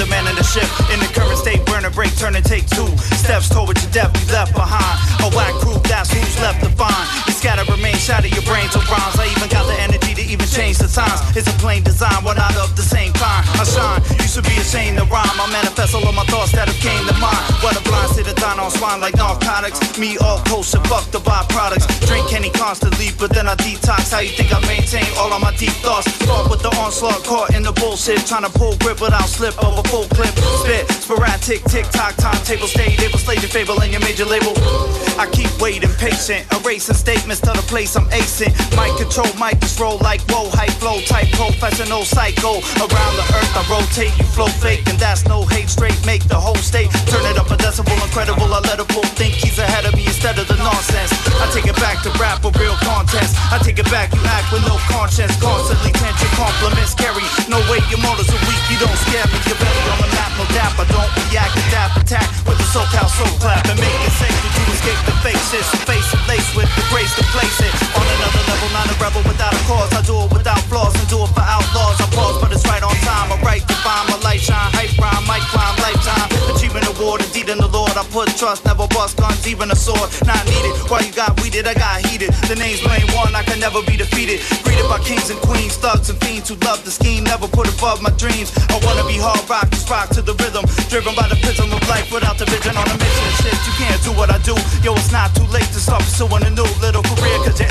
I'm 0.00 0.26
in 0.26 0.36
the 0.36 0.46
ship 0.46 0.66
in 0.88 0.98
the 1.00 1.10
current 1.12 1.38
state. 1.38 1.64
Burn 1.66 1.84
a 1.84 1.90
break, 1.90 2.14
turn 2.16 2.34
and 2.34 2.44
take 2.44 2.66
two 2.70 2.88
steps 3.18 3.48
toward 3.48 3.76
your 3.76 3.90
death. 3.92 4.10
You 4.14 4.32
left 4.32 4.54
behind 4.54 4.96
a 5.20 5.28
whack 5.36 5.54
crew. 5.60 5.78
That's 5.84 6.10
who's 6.10 6.38
left 6.40 6.62
to 6.64 6.70
find. 6.74 7.04
You 7.26 7.32
scatter, 7.32 7.64
gotta 7.64 7.76
remain 7.76 7.96
shadow 7.96 8.28
your 8.28 8.42
brains 8.42 8.74
of 8.74 8.88
rhymes. 8.88 9.18
I 9.18 9.28
even 9.30 9.48
got 9.48 9.66
the 9.66 9.76
energy 9.78 10.14
to 10.14 10.24
even 10.24 10.46
change 10.46 10.78
the 10.78 10.88
times. 10.88 11.20
It's 11.36 11.46
a 11.46 11.56
plain 11.60 11.82
design, 11.84 12.24
one 12.24 12.38
out 12.38 12.56
of 12.56 12.74
the 12.74 12.82
same 12.82 13.12
kind. 13.12 13.44
I 13.60 13.64
shine. 13.64 14.00
You 14.18 14.28
should 14.28 14.44
be 14.44 14.56
ashamed 14.56 14.98
to 14.98 15.04
rhyme. 15.06 15.36
I 15.36 15.46
manifest 15.52 15.94
all 15.94 16.06
of 16.06 16.14
my 16.14 16.24
thoughts 16.24 16.52
that 16.52 16.66
have 16.68 16.80
came 16.80 17.04
to 17.06 17.16
mind. 17.20 17.44
What 17.62 17.76
a 17.76 17.83
like 18.44 19.16
narcotics. 19.16 19.98
Me 19.98 20.16
all 20.18 20.38
kosher, 20.44 20.80
fuck 20.84 21.04
the 21.10 21.18
byproducts. 21.18 21.88
Drink 22.06 22.32
any 22.34 22.50
constantly, 22.50 23.08
but 23.18 23.32
then 23.32 23.48
I 23.48 23.54
detox. 23.56 24.12
How 24.12 24.20
you 24.20 24.28
think 24.28 24.52
I 24.52 24.60
maintain 24.68 25.06
all 25.16 25.32
of 25.32 25.40
my 25.40 25.54
deep 25.56 25.72
thoughts? 25.80 26.12
Start 26.24 26.50
with 26.50 26.60
the 26.60 26.68
onslaught, 26.76 27.24
caught 27.24 27.54
in 27.54 27.62
the 27.62 27.72
bullshit. 27.72 28.26
Trying 28.26 28.44
to 28.44 28.52
pull 28.52 28.76
grip 28.78 29.00
without 29.00 29.28
slip 29.28 29.56
of 29.64 29.78
a 29.78 29.82
full 29.88 30.04
clip. 30.12 30.32
Spit, 30.60 30.88
sporadic, 30.90 31.64
tick 31.64 31.86
tock, 31.90 32.14
timetable, 32.16 32.68
stay 32.68 32.92
able, 33.04 33.18
slay 33.18 33.36
the 33.36 33.48
fable 33.48 33.80
in 33.80 33.90
your 33.92 34.00
major 34.00 34.24
label. 34.24 34.52
I 35.16 35.28
keep 35.32 35.48
waiting, 35.60 35.92
patient, 35.96 36.44
erasing 36.52 36.96
statements 36.96 37.40
to 37.42 37.52
the 37.52 37.64
place 37.64 37.96
I'm 37.96 38.08
acing. 38.12 38.52
Mic 38.76 38.92
control, 39.00 39.28
mic 39.40 39.60
just 39.60 39.80
roll 39.80 39.98
like 39.98 40.20
whoa, 40.28 40.50
high 40.52 40.72
flow, 40.80 41.00
type 41.08 41.28
professional 41.32 42.04
psycho. 42.04 42.60
Around 42.76 43.14
the 43.16 43.26
earth, 43.36 43.56
I 43.56 43.62
rotate, 43.72 44.12
you 44.18 44.24
flow 44.36 44.52
fake, 44.60 44.84
and 44.88 44.98
that's 44.98 45.24
no 45.24 45.44
hate. 45.44 45.68
Straight, 45.68 45.96
make 46.04 46.24
the 46.28 46.36
whole 46.36 46.60
state 46.60 46.92
turn 47.08 47.24
it 47.24 47.38
up 47.38 47.50
a 47.50 47.56
decibel, 47.56 47.96
incredible. 48.04 48.33
I 48.42 48.58
let 48.66 48.82
a 48.82 48.86
fool 48.90 49.06
think 49.14 49.34
he's 49.34 49.58
ahead 49.58 49.86
of 49.86 49.94
me 49.94 50.06
instead 50.06 50.38
of 50.38 50.46
the 50.50 50.58
nonsense. 50.58 51.10
I 51.38 51.46
take 51.54 51.70
it 51.70 51.78
back 51.78 52.02
to 52.02 52.10
rap 52.18 52.42
a 52.42 52.50
real 52.58 52.74
contest. 52.82 53.38
I 53.54 53.58
take 53.62 53.78
it 53.78 53.86
back, 53.90 54.10
you 54.10 54.22
act 54.26 54.50
with 54.50 54.66
no 54.66 54.74
conscience. 54.90 55.34
Constantly 55.38 55.94
tension 55.94 56.30
compliments 56.34 56.94
carry. 56.94 57.22
No 57.46 57.62
way 57.70 57.78
your 57.90 58.02
motives 58.02 58.30
are 58.30 58.42
weak, 58.50 58.62
you 58.70 58.78
don't 58.82 58.98
scare 59.06 59.26
me. 59.30 59.38
You're 59.46 59.58
belly 59.58 59.82
on 59.90 59.98
the 60.02 60.10
map, 60.18 60.30
no 60.34 60.44
dap. 60.50 60.74
I 60.78 60.86
don't 60.90 61.10
react 61.30 61.54
to 61.54 61.62
dap 61.70 61.94
attack 61.94 62.26
with 62.46 62.58
the 62.58 62.66
SoCal 62.74 63.06
soul 63.06 63.30
clap 63.38 63.66
and 63.70 63.78
make 63.78 64.00
it 64.02 64.14
safe 64.18 64.34
to 64.34 64.62
escape 64.74 65.00
the 65.06 65.14
faces. 65.22 65.66
Face 65.86 66.10
it, 66.10 66.22
lace 66.26 66.50
with 66.58 66.70
the 66.74 66.84
grace 66.90 67.14
to 67.14 67.24
place 67.30 67.58
it. 67.62 67.74
On 67.94 68.06
another 68.18 68.42
level, 68.50 68.68
not 68.74 68.90
a 68.90 68.96
rebel 68.98 69.22
without 69.30 69.54
a 69.54 69.62
cause. 69.70 69.90
I 69.94 70.02
do 70.02 70.14
it 70.26 70.30
without 70.34 70.62
flaws 70.66 70.94
and 70.98 71.06
do 71.06 71.22
it 71.22 71.30
for 71.30 71.44
outlaws. 71.44 72.03
Put 78.14 78.30
trust, 78.38 78.64
never 78.64 78.86
bust 78.94 79.18
guns, 79.18 79.42
even 79.42 79.74
a 79.74 79.76
sword. 79.76 80.06
Not 80.22 80.38
needed. 80.46 80.70
Why 80.86 81.02
you 81.02 81.10
got 81.10 81.34
weeded? 81.42 81.66
I 81.66 81.74
got 81.74 81.98
heated. 82.06 82.30
The 82.46 82.54
name's 82.54 82.78
plain 82.78 83.02
one, 83.10 83.34
I 83.34 83.42
can 83.42 83.58
never 83.58 83.82
be 83.82 83.98
defeated. 83.98 84.38
Greeted 84.62 84.86
by 84.86 85.02
kings 85.02 85.34
and 85.34 85.40
queens, 85.42 85.74
thugs 85.74 86.08
and 86.08 86.18
fiends 86.22 86.46
who 86.48 86.54
love 86.62 86.86
the 86.86 86.94
scheme, 86.94 87.24
never 87.26 87.50
put 87.50 87.66
above 87.66 87.98
my 88.00 88.14
dreams. 88.14 88.54
I 88.70 88.78
wanna 88.86 89.02
be 89.10 89.18
hard 89.18 89.42
rock, 89.50 89.66
just 89.74 89.90
rock 89.90 90.14
to 90.14 90.22
the 90.22 90.38
rhythm. 90.38 90.62
Driven 90.86 91.18
by 91.18 91.26
the 91.26 91.34
prism 91.42 91.74
of 91.74 91.82
life 91.90 92.06
without 92.14 92.38
the 92.38 92.46
vision 92.46 92.78
on 92.78 92.86
a 92.86 92.94
mission. 92.94 93.28
Shit, 93.42 93.58
you 93.66 93.74
can't 93.82 93.98
do 94.06 94.14
what 94.14 94.30
I 94.30 94.38
do. 94.46 94.54
Yo, 94.86 94.94
it's 94.94 95.10
not 95.10 95.34
too 95.34 95.48
late 95.50 95.66
to 95.74 95.80
start 95.82 96.06
pursuing 96.06 96.46
a 96.46 96.52
new 96.54 96.70
little 96.78 97.02
career, 97.02 97.36
cause 97.42 97.58
your 97.58 97.70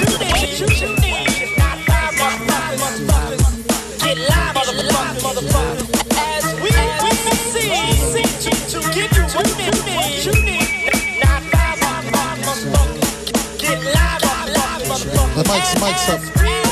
need, 1.00 1.26
get 3.98 4.18
live, 4.28 4.54
motherfuckers, 4.54 5.02
motherfuckers. 5.22 5.82
As 6.16 6.44
live, 6.54 7.06
motherfuckers, 7.74 8.92
get. 8.92 9.08
The 15.34 15.44
mic's 15.48 15.72
mic's 15.80 16.08
up. 16.10 16.20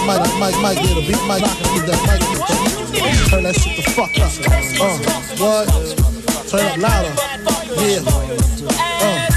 mic, 0.06 0.20
mic, 0.38 0.54
mic, 0.60 0.76
yeah, 0.84 0.94
the 0.94 1.00
beat, 1.06 1.22
mic, 1.26 1.40
Mike, 1.40 1.58
get 1.74 1.86
that, 1.86 2.00
mic, 2.06 2.20
get 2.20 3.02
that. 3.02 3.28
Turn 3.30 3.42
that 3.44 3.54
shit 3.54 3.74
the 3.76 3.82
fuck 3.92 4.12
up. 4.18 4.32
Uh, 4.80 4.98
what? 5.38 5.66
Turn 6.48 6.66
up 6.66 6.76
louder. 6.76 7.39
Yeah. 7.76 8.02
Uh. 8.02 9.30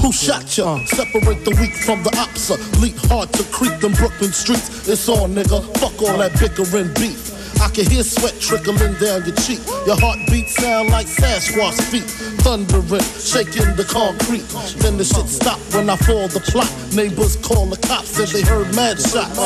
Who 0.00 0.12
shot 0.12 0.56
ya? 0.56 0.78
Separate 0.86 1.44
the 1.44 1.56
weak 1.60 1.74
from 1.74 2.02
the 2.02 2.10
opsa. 2.10 2.56
Leap 2.80 2.96
hard 3.08 3.30
to 3.34 3.42
creep 3.44 3.78
them 3.80 3.92
Brooklyn 3.92 4.32
streets. 4.32 4.88
It's 4.88 5.08
on, 5.08 5.34
nigga. 5.34 5.62
Fuck 5.78 6.00
all 6.02 6.18
that 6.18 6.32
bickering 6.40 6.92
beef. 6.94 7.34
I 7.60 7.68
can 7.68 7.86
hear 7.90 8.02
sweat 8.02 8.34
trickling 8.40 8.94
down 8.94 9.24
your 9.24 9.36
cheek. 9.36 9.60
Your 9.86 9.96
heartbeat 10.00 10.48
sound 10.48 10.90
like 10.90 11.06
Sasquatch 11.06 11.80
feet. 11.90 12.08
Thundering, 12.44 13.00
shaking 13.24 13.72
the 13.74 13.88
concrete. 13.88 14.44
Then 14.76 14.98
the 14.98 15.04
shit 15.04 15.26
stopped 15.32 15.64
when 15.72 15.88
I 15.88 15.96
fall 15.96 16.28
the 16.28 16.40
plot. 16.40 16.68
Neighbors 16.92 17.36
call 17.36 17.64
the 17.64 17.80
cops, 17.88 18.10
said 18.10 18.28
they 18.28 18.42
heard 18.42 18.68
mad 18.76 19.00
shots. 19.00 19.40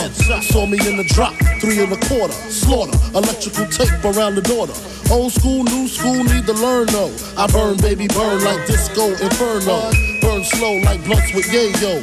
Saw 0.48 0.66
me 0.66 0.82
in 0.82 0.96
the 0.96 1.04
drop, 1.04 1.32
three 1.61 1.78
and 1.78 1.92
a 1.92 2.00
quarter. 2.11 2.34
Slaughter, 2.50 2.98
electrical 3.14 3.66
tape 3.70 4.02
around 4.02 4.34
the 4.34 4.42
daughter. 4.42 4.74
Old 5.14 5.30
school, 5.30 5.62
new 5.62 5.87
school, 5.87 6.24
need 6.24 6.44
to 6.46 6.54
learn 6.54 6.88
though. 6.88 7.14
I 7.38 7.46
burn, 7.46 7.78
baby, 7.78 8.08
burn 8.08 8.42
like 8.42 8.66
disco 8.66 9.14
inferno. 9.14 9.94
Burn 10.20 10.42
slow 10.42 10.82
like 10.82 11.04
blunts 11.04 11.32
with 11.32 11.46
yayo. 11.54 12.02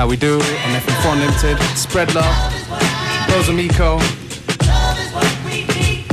How 0.00 0.08
we 0.08 0.16
do 0.16 0.36
on 0.36 0.80
FM4 0.80 1.12
Unlimited. 1.12 1.58
Spread 1.76 2.14
love. 2.14 2.24
Rosamico. 3.28 4.00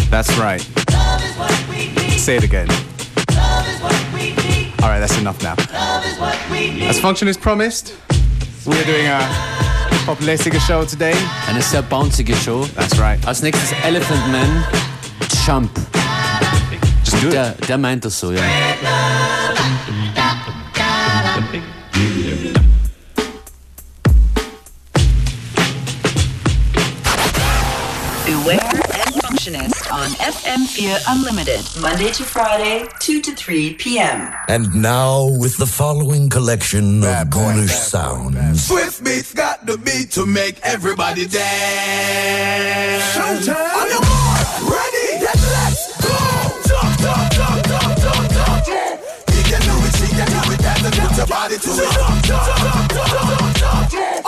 That's 0.09 0.37
right. 0.37 0.59
Say 2.19 2.35
it 2.35 2.43
again. 2.43 2.67
Alright, 4.81 4.99
that's 4.99 5.17
enough 5.17 5.41
now. 5.41 5.55
As 6.89 6.99
Function 6.99 7.29
is 7.29 7.37
promised, 7.37 7.95
we're 8.65 8.83
doing 8.83 9.07
a 9.07 9.23
hip-hop 9.93 10.17
lässige 10.19 10.59
show 10.59 10.83
today. 10.83 11.15
Eine 11.47 11.61
sehr 11.61 11.81
bounzige 11.81 12.35
Show. 12.35 12.65
That's 12.75 12.99
right. 12.99 13.25
Als 13.25 13.41
nächstes 13.41 13.71
Elephant 13.85 14.27
Man, 14.33 14.65
Jump. 15.45 15.71
Just 17.05 17.21
do 17.23 17.29
Der, 17.29 17.55
it. 17.57 17.69
der 17.69 17.77
meint 17.77 18.03
das 18.03 18.19
so, 18.19 18.33
ja. 18.33 18.41
On 30.57 30.65
FM4 30.65 31.03
Unlimited, 31.07 31.61
Monday 31.81 32.11
to 32.11 32.23
Friday, 32.23 32.87
2 32.99 33.21
to 33.21 33.35
3 33.35 33.73
p.m. 33.75 34.33
And 34.47 34.73
now, 34.81 35.29
with 35.39 35.57
the 35.57 35.65
following 35.65 36.29
collection 36.29 37.03
of 37.03 37.29
ghoulish 37.29 37.71
sounds. 37.71 38.65
Swift 38.65 39.03
beats 39.03 39.33
got 39.33 39.65
the 39.65 39.77
beat 39.77 40.11
to 40.11 40.25
make 40.25 40.59
everybody 40.63 41.27
dance. 41.27 43.03
Showtime. 43.13 43.73
On 43.75 43.89
your 43.89 44.01
mark, 44.01 44.47
ready, 44.73 45.19
get 45.21 45.35
let's 45.35 46.01
go. 46.01 46.15
Jump, 46.67 46.99
jump, 46.99 47.31
jump, 47.33 47.65
jump, 47.67 47.97
jump, 47.97 48.29
jump, 48.31 48.65
jump. 48.65 49.01
He 49.31 49.41
can 49.43 49.61
do 49.61 49.75
it, 49.85 49.93
she 49.97 50.07
can 50.09 50.27
do 50.27 50.41
it, 50.53 50.59
dance 50.59 50.83
and 50.85 50.95
put 50.95 51.17
your 51.17 51.27
body 51.27 51.57
to 51.57 51.69
it. 51.69 51.91
Jump, 51.93 52.23
jump, 52.25 52.45
jump, 52.57 52.91
jump, 52.91 53.13
jump, 53.13 53.57
jump, 53.57 53.91
jump. 53.91 54.25
On 54.25 54.26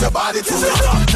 your 0.00 0.10
body 0.10 0.40
to 0.40 0.54
jump. 0.56 1.10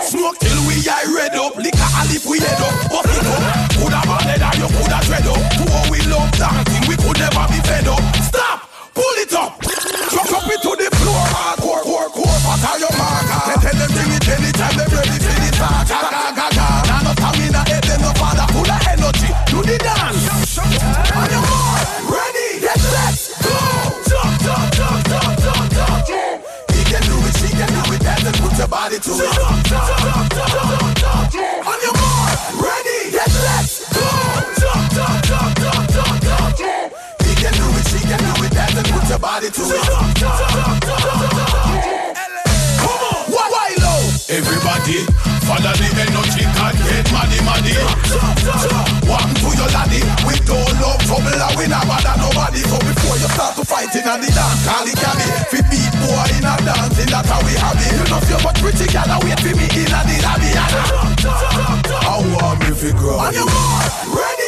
Smoke 0.00 0.38
till 0.40 0.60
we 0.64 0.80
eye 0.88 1.04
red 1.12 1.36
up, 1.36 1.56
liquor 1.56 1.90
and 2.00 2.10
if 2.10 2.24
we 2.24 2.40
head 2.40 2.60
up, 2.60 2.72
buff 2.88 3.04
it 3.04 3.26
up. 3.28 3.70
Coulda 3.76 4.00
bad 4.08 4.24
leather, 4.24 4.52
you 4.56 4.68
coulda 4.72 4.98
dread 5.04 5.26
up. 5.28 5.40
How 5.68 5.84
we 5.92 6.00
love 6.08 6.32
dancing, 6.32 6.84
we 6.88 6.96
could 6.96 7.18
never 7.20 7.44
be 7.52 7.60
fed 7.68 7.88
up. 7.88 8.00
Stop, 8.24 8.68
pull 8.94 9.16
it 9.20 9.32
up, 9.34 9.60
drop 9.60 10.32
up 10.32 10.48
it 10.48 10.60
to 10.64 10.72
the 10.80 10.88
floor. 10.96 11.24
Hardcore, 11.28 11.82
core, 11.84 12.08
core, 12.08 12.38
what 12.48 12.64
are 12.64 12.78
your 12.78 12.92
marker? 12.96 13.60
Tell 13.60 13.76
them 13.76 13.90
bring 13.92 14.12
it 14.16 14.28
anytime 14.28 14.74
they 14.76 14.88
ready 14.88 15.18
for 15.20 15.34
the 15.36 15.84
start. 15.84 16.13
Body 28.94 29.00
to 29.00 29.10
it. 29.10 29.34
On 31.66 31.78
your 31.82 31.94
mark, 31.98 32.38
ready, 32.62 33.10
get 33.10 33.30
set, 33.30 33.66
go. 33.90 34.06
Jump, 34.60 34.92
jump, 34.94 35.24
jump, 35.26 35.58
jump, 35.58 35.90
jump, 35.90 36.20
jump, 36.22 36.54
jump. 36.54 36.92
He 37.26 37.34
can 37.34 37.52
do 37.54 37.66
it, 37.74 37.86
she 37.90 37.98
can 38.06 38.20
do 38.22 38.44
it, 38.44 38.52
dance 38.52 38.76
and 38.78 38.86
put 38.94 39.08
your 39.08 39.18
body 39.18 39.50
to 39.50 39.62
it. 39.62 39.82
Come 42.78 43.02
on, 43.10 43.24
why, 43.34 43.74
low? 43.82 44.02
Everybody, 44.30 45.02
follow 45.42 45.74
the 45.74 45.88
energy, 45.98 46.44
can't 46.54 46.78
get 46.86 47.10
money, 47.10 47.40
money. 47.42 47.74
One 49.10 49.34
to 49.42 49.48
your 49.58 49.70
laddie, 49.74 50.06
we 50.22 50.38
don't 50.46 50.74
love 50.78 51.02
trouble, 51.02 51.34
and 51.34 51.54
we 51.58 51.66
bother 51.66 52.14
nobody. 52.20 52.62
So 52.62 52.78
before 52.78 53.16
you 53.18 53.28
start 53.34 53.56
to 53.56 53.64
fight 53.64 53.90
in 53.96 54.04
the 54.06 54.30
dance, 54.30 54.62
call 54.66 54.86
it 54.86 54.94
beat 55.50 55.64
boy 55.66 55.73
in 56.44 56.52
a 56.52 56.56
dancing, 56.64 57.08
that's 57.08 57.28
how 57.28 57.40
we 57.40 57.52
have 57.56 57.80
it. 57.80 57.92
You 57.92 58.04
know 58.10 58.20
feel 58.20 58.40
but 58.44 58.54
pretty 58.60 58.86
gal 58.92 59.08
wait 59.24 59.40
for 59.40 59.54
me 59.56 59.64
in 59.64 59.88
a 59.88 60.00
the 60.04 60.16
lobby. 60.20 60.50
I 62.04 62.20
want 62.36 62.60
me 62.60 62.70
fi 62.76 62.90
grow. 62.92 63.16
On 63.16 63.32
your 63.32 63.46
mark, 63.46 63.92
ready, 64.12 64.43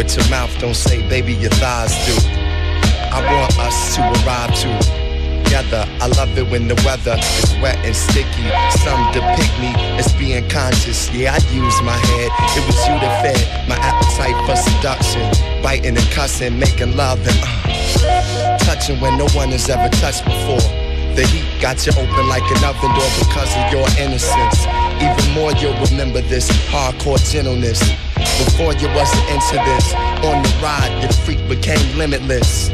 What 0.00 0.16
your 0.16 0.30
mouth 0.30 0.58
don't 0.58 0.72
say, 0.72 1.06
baby, 1.10 1.34
your 1.34 1.50
thighs 1.60 1.92
do. 2.08 2.16
I 3.12 3.20
want 3.20 3.52
us 3.58 3.96
to 3.96 4.00
arrive 4.00 4.48
together. 4.56 5.84
I 6.00 6.06
love 6.16 6.32
it 6.38 6.50
when 6.50 6.68
the 6.68 6.74
weather 6.88 7.20
is 7.20 7.52
wet 7.60 7.76
and 7.84 7.94
sticky. 7.94 8.48
Some 8.80 9.12
depict 9.12 9.52
me 9.60 9.76
as 10.00 10.10
being 10.14 10.48
conscious. 10.48 11.12
Yeah, 11.12 11.36
I 11.36 11.52
use 11.52 11.82
my 11.82 11.92
head. 11.92 12.32
It 12.56 12.64
was 12.64 12.80
you 12.88 12.96
that 12.96 13.20
fed 13.20 13.68
my 13.68 13.76
appetite 13.76 14.40
for 14.48 14.56
seduction. 14.56 15.28
Biting 15.62 15.98
and 15.98 16.10
cussing, 16.16 16.58
making 16.58 16.96
love 16.96 17.20
and 17.20 17.36
uh, 17.44 18.56
touching 18.64 18.98
when 19.00 19.18
no 19.18 19.28
one 19.36 19.50
has 19.50 19.68
ever 19.68 19.90
touched 20.00 20.24
before. 20.24 20.64
The 21.12 21.28
heat 21.28 21.44
got 21.60 21.84
you 21.84 21.92
open 21.92 22.26
like 22.26 22.48
an 22.56 22.64
oven 22.64 22.88
door 22.96 23.10
because 23.20 23.52
of 23.52 23.68
your 23.68 23.84
innocence. 24.00 24.64
Even 24.96 25.34
more, 25.36 25.52
you'll 25.60 25.76
remember 25.92 26.22
this 26.22 26.48
hardcore 26.72 27.20
gentleness. 27.30 27.84
Before 28.44 28.72
you 28.74 28.88
wasn't 28.94 29.28
into 29.30 29.56
this, 29.64 29.94
on 30.24 30.42
the 30.42 30.58
ride, 30.62 31.02
your 31.02 31.12
freak 31.12 31.40
became 31.48 31.96
limitless. 31.96 32.70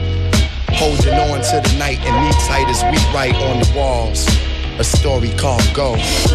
Holding 0.70 1.14
on 1.14 1.40
to 1.40 1.60
the 1.62 1.76
night 1.78 2.00
and 2.00 2.24
me 2.24 2.32
tight 2.46 2.68
as 2.68 2.82
we 2.84 2.98
write 3.14 3.36
on 3.36 3.60
the 3.60 3.72
walls. 3.76 4.26
A 4.78 4.84
story 4.84 5.30
called 5.30 5.62
Go. 5.72 5.94
It's 5.98 6.30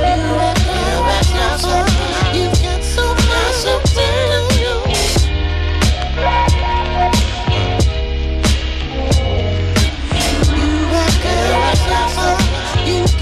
the 13.16 13.21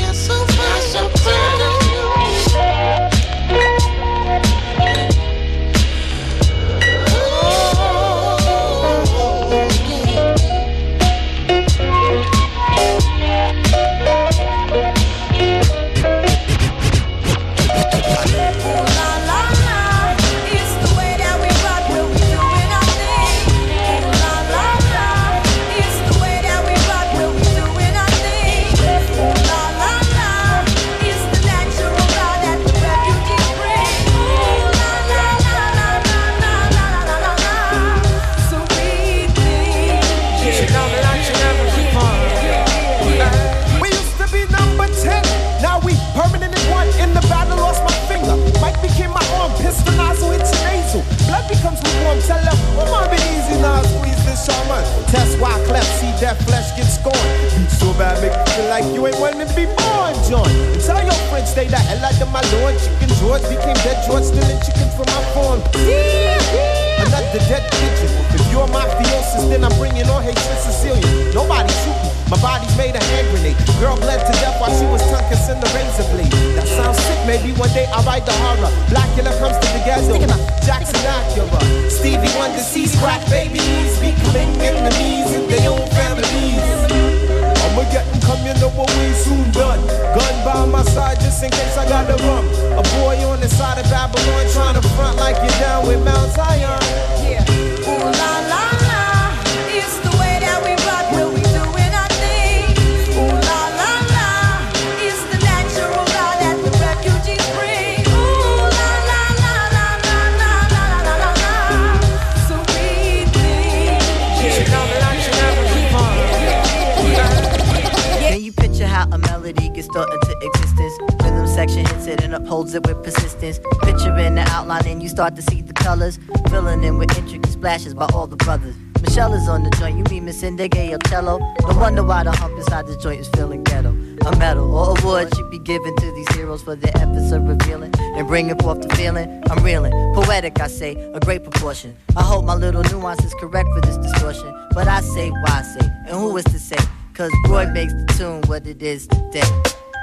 hits 122.49 122.73
it 122.73 122.85
with 122.87 123.03
persistence. 123.03 123.59
Picturing 123.81 124.35
the 124.35 124.45
outline 124.49 124.85
and 124.87 125.03
you 125.03 125.09
start 125.09 125.35
to 125.35 125.41
see 125.41 125.61
the 125.61 125.73
colors. 125.73 126.19
Filling 126.49 126.83
in 126.83 126.97
with 126.97 127.15
intricate 127.17 127.51
splashes 127.51 127.93
by 127.93 128.07
all 128.13 128.27
the 128.27 128.35
brothers. 128.35 128.75
Meshell 129.01 129.33
is 129.33 129.47
on 129.47 129.63
the 129.63 129.69
joint, 129.71 129.97
you 129.97 130.03
mean 130.09 130.25
Miss 130.25 130.43
or 130.43 130.97
cello? 131.07 131.39
No 131.61 131.77
wonder 131.77 132.03
why 132.03 132.23
the 132.23 132.31
hump 132.31 132.57
inside 132.57 132.85
the 132.85 132.97
joint 132.97 133.21
is 133.21 133.29
feeling 133.29 133.63
ghetto. 133.63 133.89
A 134.25 134.35
medal 134.37 134.75
or 134.75 134.97
award 134.99 135.33
should 135.35 135.49
be 135.49 135.59
given 135.59 135.95
to 135.95 136.11
these 136.11 136.27
heroes 136.35 136.61
for 136.61 136.75
their 136.75 136.91
efforts 136.97 137.31
of 137.31 137.47
revealing 137.47 137.93
and 137.97 138.27
bringing 138.27 138.57
forth 138.59 138.81
the 138.81 138.93
feeling. 138.95 139.41
I'm 139.49 139.63
reeling, 139.63 139.93
poetic, 140.13 140.59
I 140.59 140.67
say, 140.67 140.95
a 141.13 141.19
great 141.21 141.43
proportion. 141.43 141.95
I 142.17 142.23
hope 142.23 142.43
my 142.43 142.55
little 142.55 142.83
nuance 142.83 143.23
is 143.23 143.33
correct 143.35 143.69
for 143.73 143.81
this 143.81 143.97
distortion. 143.97 144.53
But 144.73 144.87
I 144.89 144.99
say, 144.99 145.29
why 145.29 145.47
I 145.47 145.61
say, 145.61 145.87
and 146.07 146.17
who 146.19 146.35
is 146.35 146.45
to 146.45 146.59
say? 146.59 146.77
Cause 147.13 147.31
Roy 147.47 147.67
makes 147.71 147.93
the 147.93 148.05
tune 148.17 148.41
what 148.47 148.67
it 148.67 148.83
is 148.83 149.07
today. 149.07 149.47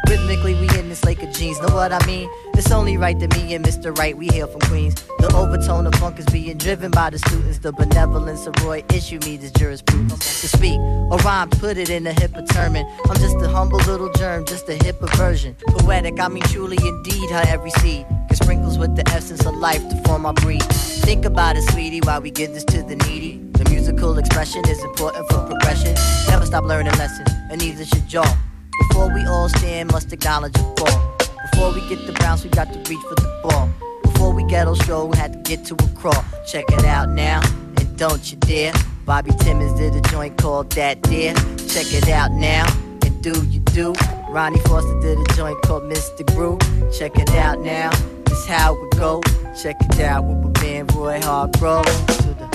Rhythmically, 0.09 0.55
we 0.55 0.69
in 0.79 0.89
this 0.89 1.05
lake 1.05 1.23
of 1.23 1.33
jeans. 1.33 1.61
Know 1.61 1.75
what 1.75 1.93
I 1.93 2.05
mean? 2.07 2.29
It's 2.55 2.71
only 2.71 2.97
right 2.97 3.19
that 3.19 3.37
me 3.37 3.55
and 3.55 3.65
Mr. 3.65 3.97
Right, 3.97 4.17
we 4.17 4.29
hail 4.29 4.47
from 4.47 4.61
Queens. 4.63 4.95
The 5.19 5.33
overtone 5.35 5.87
of 5.87 5.95
funk 5.97 6.19
is 6.19 6.27
being 6.27 6.57
driven 6.59 6.91
by 6.91 7.11
the 7.11 7.19
students. 7.19 7.59
The 7.59 7.73
benevolence 7.73 8.47
of 8.47 8.55
Roy 8.65 8.85
issue 8.95 9.19
me 9.21 9.37
this 9.37 9.51
jurisprudence. 9.53 10.41
To 10.41 10.49
speak 10.49 10.79
or 10.79 11.19
rhyme, 11.19 11.51
put 11.51 11.77
it 11.77 11.91
in 11.91 12.07
a 12.07 12.13
hipper 12.13 12.49
term. 12.53 12.77
I'm 12.77 13.17
just 13.17 13.37
a 13.37 13.49
humble 13.49 13.79
little 13.79 14.13
germ, 14.13 14.45
just 14.47 14.69
a 14.69 14.79
hipper 14.79 15.15
version. 15.17 15.57
Poetic, 15.69 16.21
I 16.21 16.29
mean 16.29 16.43
truly 16.45 16.79
indeed, 16.81 17.31
her 17.31 17.45
every 17.49 17.71
seed. 17.71 18.07
Sprinkles 18.33 18.79
with 18.79 18.95
the 18.95 19.09
essence 19.09 19.45
of 19.45 19.57
life 19.57 19.81
to 19.89 20.03
form 20.05 20.27
our 20.27 20.35
breed. 20.35 20.63
Think 20.63 21.25
about 21.25 21.57
it, 21.57 21.63
sweetie, 21.71 22.01
while 22.01 22.21
we 22.21 22.31
give 22.31 22.53
this 22.53 22.65
to 22.67 22.83
the 22.83 22.97
needy. 22.97 23.39
The 23.53 23.69
musical 23.71 24.17
expression 24.19 24.63
is 24.69 24.83
important 24.85 25.27
for 25.31 25.45
progression. 25.47 25.95
Never 26.29 26.47
stop 26.47 26.65
learning 26.65 26.93
lessons, 26.93 27.29
and 27.51 27.61
neither 27.61 27.85
should 27.85 28.13
y'all. 28.13 28.37
Before 28.81 29.13
we 29.13 29.25
all 29.27 29.49
stand, 29.49 29.91
must 29.93 30.13
acknowledge 30.13 30.57
a 30.57 30.63
fall. 30.77 31.17
Before 31.51 31.73
we 31.73 31.81
get 31.89 32.07
the 32.07 32.13
bounce, 32.21 32.45
we 32.45 32.51
got 32.51 32.73
to 32.73 32.79
reach 32.91 33.03
for 33.09 33.15
the 33.15 33.41
ball. 33.43 33.71
Before 34.03 34.33
we 34.33 34.45
ghetto 34.45 34.75
show, 34.75 35.07
we 35.07 35.17
had 35.17 35.33
to 35.33 35.39
get 35.41 35.65
to 35.67 35.75
a 35.75 35.89
crawl. 35.99 36.25
Check 36.47 36.65
it 36.69 36.85
out 36.85 37.09
now, 37.11 37.41
and 37.77 37.97
don't 37.97 38.31
you 38.31 38.37
dare. 38.39 38.73
Bobby 39.05 39.31
Timmons 39.41 39.79
did 39.79 39.95
a 39.95 40.01
joint 40.11 40.37
called 40.37 40.69
Dat 40.71 41.03
Dere. 41.03 41.35
Check 41.69 41.93
it 41.93 42.09
out 42.09 42.33
now, 42.33 42.67
and 43.05 43.23
do 43.23 43.45
you 43.47 43.61
do. 43.61 43.95
Ronnie 44.29 44.59
Foster 44.61 45.01
did 45.01 45.19
a 45.19 45.35
joint 45.35 45.61
called 45.63 45.85
Mystic 45.85 46.27
Brew. 46.29 46.59
Check 46.99 47.17
it 47.17 47.31
out 47.31 47.61
now, 47.61 47.91
this 48.25 48.47
how 48.47 48.75
we 48.75 48.89
go. 48.99 49.23
Check 49.63 49.77
it 49.81 50.01
out 50.01 50.25
with 50.25 50.39
my 50.39 50.63
man 50.63 50.87
Roy 50.89 51.21
Hargrove. 51.21 51.85
To 51.85 52.35
the 52.35 52.47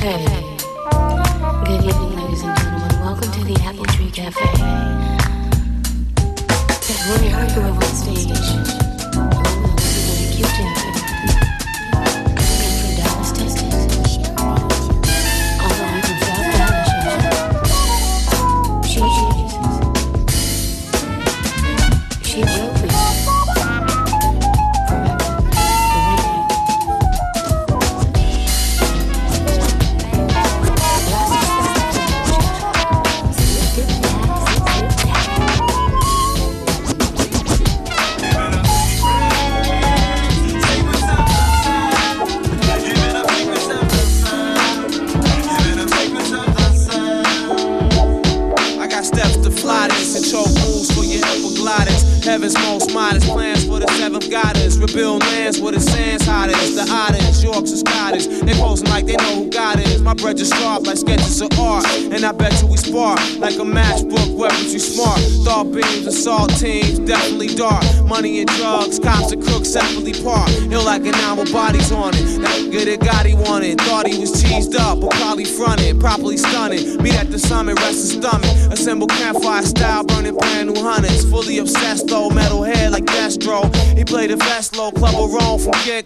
Hey, 0.00 0.49
Welcome 3.20 3.44
to 3.44 3.52
the 3.52 3.60
Apple 3.64 3.84
Tree 3.84 4.10
Cafe. 4.10 4.40
There's 6.86 7.06
Rooney 7.06 7.28
Harker 7.28 7.60
on 7.60 7.82
stage. 7.82 8.30
Oh, 9.14 9.76
this 9.76 10.08
is 10.08 10.24
a 10.24 10.36
cute 10.36 10.79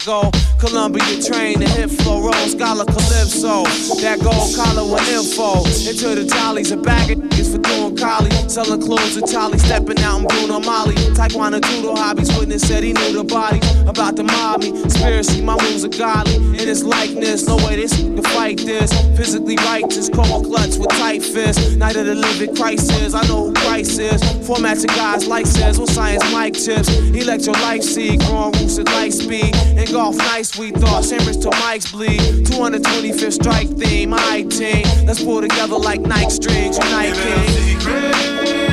Go. 0.02 0.30
Columbia 0.58 1.22
train 1.22 1.60
the 1.60 1.68
hip 1.68 1.88
flow, 1.88 2.20
roll, 2.20 2.32
scholar 2.48 2.84
Calypso. 2.84 3.62
That 4.02 4.18
gold 4.18 4.50
collar 4.56 4.82
with 4.82 5.06
info. 5.06 5.62
Into 5.86 6.18
the 6.18 6.26
jollies, 6.26 6.72
a 6.72 6.76
bag 6.76 7.12
of 7.12 7.18
niggas 7.18 7.52
for 7.52 7.62
doing 7.62 7.96
collie. 7.96 8.30
Selling 8.48 8.80
clothes 8.80 9.14
with 9.14 9.30
Charlie, 9.30 9.58
stepping 9.58 10.00
out 10.00 10.20
in 10.20 10.26
Bruno 10.26 10.58
Molly. 10.60 10.96
Taekwondo 11.14 11.62
judo 11.62 11.94
hobbies, 11.94 12.28
witness 12.36 12.66
said 12.66 12.82
he 12.82 12.92
knew 12.92 13.12
the 13.12 13.24
body. 13.24 13.60
About 13.86 14.16
to 14.16 14.24
mob 14.24 14.62
me, 14.62 14.72
conspiracy, 14.72 15.40
my 15.42 15.54
moves 15.62 15.84
are 15.84 15.94
godly. 15.94 16.36
In 16.36 16.66
his 16.66 16.82
likeness, 16.82 17.46
no 17.46 17.56
way 17.56 17.76
this 17.76 17.94
can 17.94 18.22
fight 18.34 18.58
this. 18.58 18.90
Physically 19.16 19.56
righteous, 19.56 20.08
cold 20.08 20.46
clutch 20.46 20.76
with 20.76 20.90
tight 20.90 21.22
fists. 21.22 21.76
Night 21.76 21.96
of 21.96 22.06
the 22.06 22.14
living 22.14 22.56
crisis, 22.56 23.14
I 23.14 23.22
know 23.28 23.46
who 23.46 23.52
Christ 23.52 24.00
is. 24.00 24.20
Format 24.46 24.84
guys 24.88 25.28
like 25.28 25.46
says, 25.46 25.78
what 25.78 25.88
science 25.88 26.24
mic 26.32 26.54
tips. 26.54 26.88
Electro 27.14 27.52
life 27.52 27.82
seed, 27.82 28.20
growing 28.20 28.52
roots 28.58 28.78
at 28.78 28.86
light 28.86 29.12
speed. 29.12 29.54
Golf 29.92 30.16
nights, 30.16 30.58
we 30.58 30.70
thought, 30.70 31.04
Simmers 31.04 31.36
till 31.36 31.52
mics 31.52 31.92
bleed. 31.92 32.20
225th 32.46 33.32
strike 33.32 33.68
theme, 33.68 34.14
I 34.14 34.42
team. 34.42 34.84
Let's 35.06 35.22
pull 35.22 35.40
together 35.40 35.76
like 35.76 36.00
Nike 36.00 36.30
strings, 36.30 36.78
unite 36.78 37.14
king. 37.14 38.63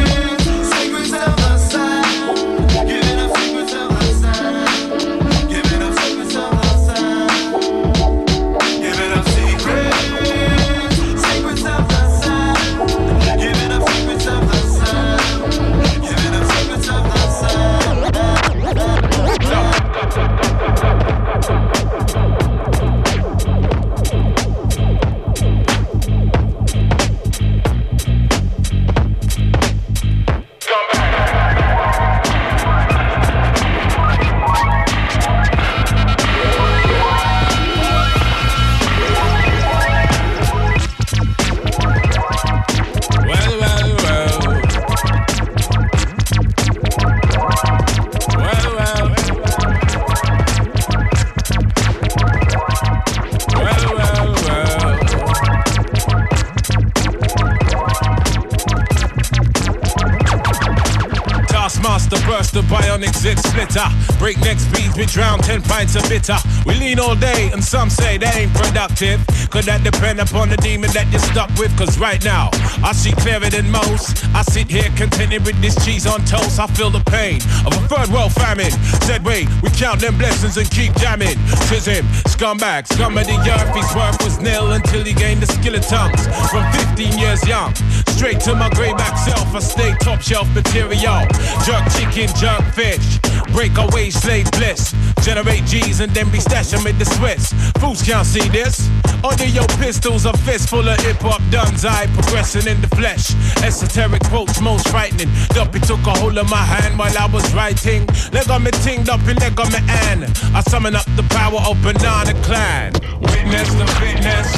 Zit 63.22 63.38
splitter. 63.38 63.86
Breakneck 64.18 64.58
speeds, 64.58 64.98
we 64.98 65.06
drown 65.06 65.38
10 65.40 65.62
pints 65.62 65.96
of 65.96 66.02
bitter. 66.10 66.38
We 66.66 66.74
lean 66.74 67.00
all 67.00 67.16
day, 67.16 67.52
and 67.54 67.64
some 67.64 67.90
say 67.90 68.18
that 68.18 68.36
ain't 68.36 68.54
productive. 68.54 69.22
Could 69.52 69.66
that 69.66 69.84
depend 69.84 70.20
upon 70.20 70.50
the 70.50 70.58
demon 70.58 70.90
that 70.98 71.06
you're 71.12 71.22
stuck 71.22 71.50
with? 71.60 71.70
Cause 71.78 72.00
right 72.00 72.24
now, 72.26 72.50
I 72.82 72.94
see 72.94 73.12
clearer 73.14 73.50
than 73.50 73.70
most. 73.70 74.26
I 74.34 74.42
sit 74.42 74.70
here 74.70 74.90
contented 74.98 75.46
with 75.46 75.62
this 75.62 75.78
cheese 75.86 76.08
on 76.08 76.26
toast. 76.26 76.60
I 76.60 76.66
feel 76.74 76.90
the 76.90 77.04
pain 77.14 77.38
of 77.62 77.78
a 77.78 77.82
third 77.86 78.10
world 78.10 78.34
famine. 78.34 78.72
Said, 79.06 79.24
wait, 79.24 79.46
we 79.62 79.70
count 79.70 80.02
them 80.02 80.18
blessings 80.18 80.58
and 80.58 80.70
keep 80.72 80.96
jamming. 80.98 81.38
Tis 81.70 81.86
him, 81.86 82.06
scumbag, 82.26 82.88
scum 82.88 83.18
of 83.18 83.28
the 83.28 83.38
earth. 83.38 83.70
His 83.78 83.90
worth 83.94 84.18
was 84.26 84.42
nil 84.42 84.72
until 84.74 85.04
he 85.04 85.14
gained 85.14 85.42
the 85.46 85.48
skill 85.48 85.76
of 85.76 85.86
tongues. 85.86 86.26
From 86.50 86.66
15 86.98 87.20
years 87.20 87.46
young, 87.48 87.74
straight 88.22 88.40
to 88.40 88.54
my 88.54 88.70
gray 88.70 88.94
grayback 88.94 89.18
self, 89.18 89.56
I 89.56 89.60
stay 89.60 89.94
top 90.00 90.22
shelf 90.22 90.48
material. 90.54 91.26
Jerk 91.66 91.86
chicken, 91.98 92.30
jerk 92.38 92.62
fish. 92.78 93.18
Break 93.52 93.76
away, 93.80 94.12
slave 94.12 94.46
bliss. 94.52 94.94
Generate 95.24 95.66
G's 95.66 96.02
and 96.02 96.12
then 96.14 96.30
be 96.30 96.38
stashing 96.38 96.84
with 96.84 97.00
the 97.00 97.06
Swiss. 97.06 97.52
Fools 97.80 98.04
can't 98.04 98.28
see 98.28 98.48
this. 98.50 98.88
Under 99.24 99.46
your 99.46 99.66
pistols, 99.82 100.26
a 100.26 100.34
fist 100.46 100.70
full 100.70 100.88
of 100.88 101.00
hip 101.00 101.18
hop 101.18 101.42
duns. 101.50 101.84
I 101.84 102.06
progressing 102.14 102.68
in 102.68 102.80
the 102.82 102.90
flesh. 102.90 103.34
Esoteric 103.64 104.24
quotes, 104.26 104.62
most 104.62 104.88
frightening. 104.90 105.30
Duppy 105.56 105.80
took 105.80 106.06
a 106.06 106.14
hold 106.22 106.38
of 106.38 106.48
my 106.48 106.64
hand 106.74 107.00
while 107.00 107.18
I 107.18 107.26
was 107.26 107.46
writing. 107.56 108.06
Leg 108.32 108.48
on 108.52 108.62
me 108.62 108.72
ting, 108.86 109.04
Duppy, 109.04 109.34
leg 109.34 109.60
on 109.60 109.72
me 109.72 109.82
an. 110.06 110.30
I 110.54 110.62
summon 110.70 110.96
up 110.96 111.10
the 111.16 111.26
power 111.34 111.60
of 111.66 111.82
Banana 111.82 112.34
Klan. 112.46 112.94
Witness 113.20 113.74
the 113.82 113.88
fitness. 113.98 114.50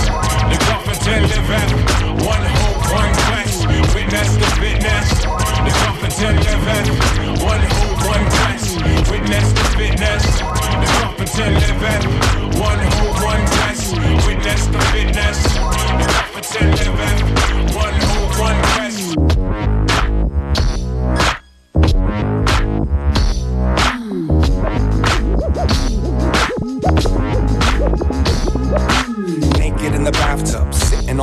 The 0.51 0.57
confident 0.68 1.32
living. 1.32 2.26
One 2.28 2.43
hope, 2.59 2.72
one 2.93 3.13
quest. 3.25 3.67
Witness 3.93 4.29
the 4.37 4.49
fitness. 4.61 5.07
The 5.65 5.71
confident 5.81 6.37
living. 6.45 6.87
One 7.41 7.63
hope, 7.75 8.01
one 8.13 8.25
quest. 8.35 8.77
Witness 9.09 9.47
the 9.57 9.65
fitness. 9.77 10.23
The 10.81 10.87
confident 11.01 11.53
living. 11.63 12.03
One 12.61 12.81
hope, 12.93 13.17
one 13.23 13.43
quest. 13.53 13.97
Witness 14.27 14.67
the 14.67 14.81
fitness. 14.93 15.39
The 15.99 16.05
confident 16.17 16.73
living. 16.79 17.19
One 17.75 17.97
hope, 18.09 18.39
one 18.39 18.59
quest. 18.73 19.32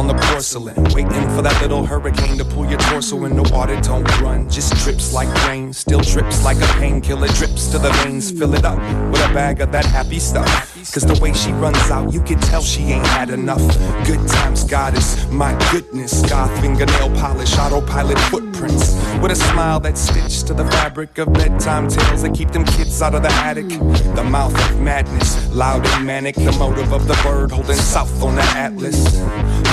On 0.01 0.07
the 0.07 0.15
porcelain, 0.15 0.83
waiting 0.95 1.29
for 1.37 1.43
that 1.43 1.61
little 1.61 1.85
hurricane 1.85 2.39
to 2.39 2.45
pull 2.45 2.67
your 2.67 2.79
torso 2.79 3.23
in. 3.27 3.37
The 3.37 3.43
water 3.53 3.79
don't 3.83 4.09
run, 4.23 4.49
just 4.49 4.73
drips 4.83 5.13
like 5.13 5.29
rain. 5.47 5.75
Still 5.75 6.01
drips 6.01 6.43
like 6.43 6.57
a 6.57 6.67
painkiller, 6.81 7.29
drips 7.29 7.67
to 7.73 7.79
the 7.79 7.91
veins. 8.03 8.31
Fill 8.31 8.55
it 8.55 8.65
up 8.65 8.79
with 9.13 9.21
a 9.21 9.35
bag 9.35 9.61
of 9.61 9.71
that 9.73 9.85
happy 9.85 10.19
stuff. 10.19 10.49
Cause 10.81 11.05
the 11.05 11.19
way 11.21 11.33
she 11.35 11.53
runs 11.53 11.91
out, 11.91 12.13
you 12.13 12.23
can 12.23 12.41
tell 12.41 12.63
she 12.63 12.83
ain't 12.85 13.07
had 13.07 13.29
enough. 13.29 13.61
Good 14.07 14.27
times, 14.27 14.65
goddess, 14.65 15.27
my 15.31 15.53
goodness. 15.71 16.23
Goth 16.29 16.51
fingernail 16.61 17.15
polish, 17.17 17.57
autopilot 17.59 18.19
footprints. 18.19 18.95
With 19.21 19.31
a 19.31 19.37
smile 19.37 19.79
that's 19.79 20.01
stitched 20.01 20.47
to 20.47 20.55
the 20.55 20.65
fabric 20.65 21.19
of 21.19 21.33
bedtime 21.35 21.89
tales 21.89 22.23
that 22.23 22.35
keep 22.35 22.51
them 22.51 22.65
kids 22.65 23.03
out 23.03 23.15
of 23.15 23.23
the 23.23 23.33
attic. 23.33 23.69
The 23.69 24.25
mouth 24.25 24.55
of 24.71 24.81
madness, 24.81 25.49
loud 25.51 25.87
and 25.87 26.07
manic. 26.07 26.35
The 26.35 26.53
motive 26.53 26.93
of 26.93 27.07
the 27.07 27.15
bird 27.23 27.53
holding 27.53 27.77
south 27.77 28.23
on 28.23 28.37
the 28.37 28.43
atlas. 28.43 29.21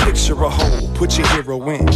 Picture 0.04 0.44
a 0.44 0.50
hole, 0.50 0.94
put 0.94 1.16
your 1.16 1.26
hero 1.28 1.58
in. 1.70 1.88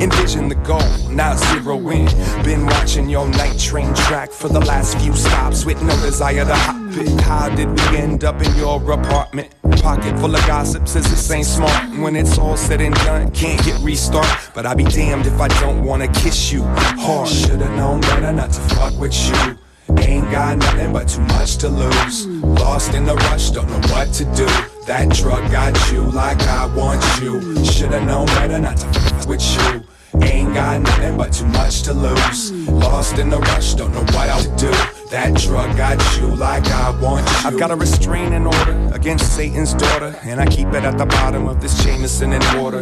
Envision 0.00 0.48
the 0.48 0.56
goal, 0.56 1.08
now 1.08 1.34
zero 1.34 1.78
in. 1.88 2.06
Been 2.44 2.66
watching 2.66 3.08
your 3.08 3.28
night 3.28 3.58
train 3.58 3.94
track 3.94 4.30
for 4.30 4.48
the 4.48 4.60
last 4.60 4.98
few 4.98 5.14
stops 5.14 5.64
with 5.64 5.82
no 5.82 5.96
desire 6.02 6.44
to 6.44 6.54
hop 6.54 6.87
it. 7.00 7.20
How 7.20 7.48
did 7.54 7.68
we 7.68 7.96
end 7.96 8.24
up 8.24 8.40
in 8.42 8.54
your 8.56 8.76
apartment? 8.92 9.54
Pocket 9.82 10.18
full 10.18 10.34
of 10.34 10.46
gossips, 10.46 10.96
is 10.96 11.08
this 11.08 11.30
ain't 11.30 11.46
smart. 11.46 11.98
When 11.98 12.16
it's 12.16 12.38
all 12.38 12.56
said 12.56 12.80
and 12.80 12.94
done, 12.96 13.30
can't 13.30 13.60
hit 13.60 13.78
restart. 13.80 14.26
But 14.54 14.66
I'll 14.66 14.74
be 14.74 14.84
damned 14.84 15.26
if 15.26 15.40
I 15.40 15.48
don't 15.60 15.84
wanna 15.84 16.08
kiss 16.08 16.52
you 16.52 16.62
hard. 16.64 17.28
Should've 17.28 17.70
known 17.72 18.00
better 18.00 18.32
not 18.32 18.52
to 18.52 18.60
fuck 18.74 18.98
with 18.98 19.14
you. 19.28 19.58
Ain't 19.98 20.30
got 20.30 20.58
nothing 20.58 20.92
but 20.92 21.08
too 21.08 21.22
much 21.22 21.56
to 21.58 21.68
lose. 21.68 22.26
Lost 22.26 22.94
in 22.94 23.04
the 23.04 23.14
rush, 23.14 23.50
don't 23.50 23.68
know 23.68 23.80
what 23.92 24.12
to 24.14 24.24
do. 24.34 24.46
That 24.86 25.08
drug 25.10 25.50
got 25.50 25.74
you 25.92 26.02
like 26.02 26.40
I 26.42 26.66
want 26.74 27.02
you. 27.20 27.64
Should've 27.64 28.04
known 28.04 28.26
better 28.26 28.58
not 28.58 28.76
to 28.78 28.86
fuck 28.86 29.28
with 29.28 29.42
you. 29.56 29.84
Ain't 30.22 30.54
got 30.54 30.80
nothing 30.80 31.16
but 31.16 31.32
too 31.32 31.46
much 31.46 31.82
to 31.82 31.92
lose. 31.92 32.52
Lost 32.68 33.18
in 33.18 33.30
the 33.30 33.38
rush, 33.38 33.74
don't 33.74 33.92
know 33.92 34.04
what 34.14 34.28
I'll 34.28 34.56
do. 34.56 34.72
That 35.10 35.36
drug 35.36 35.74
got 35.74 36.18
you 36.18 36.26
like 36.26 36.66
I 36.66 36.90
want 37.00 37.26
you. 37.26 37.48
I've 37.48 37.58
got 37.58 37.70
a 37.70 37.76
restraining 37.76 38.46
order 38.46 38.90
against 38.92 39.34
Satan's 39.34 39.72
daughter, 39.72 40.14
and 40.22 40.38
I 40.38 40.44
keep 40.44 40.68
it 40.68 40.84
at 40.84 40.98
the 40.98 41.06
bottom 41.06 41.48
of 41.48 41.62
this 41.62 41.82
Jameson 41.82 42.34
and 42.34 42.60
water. 42.60 42.80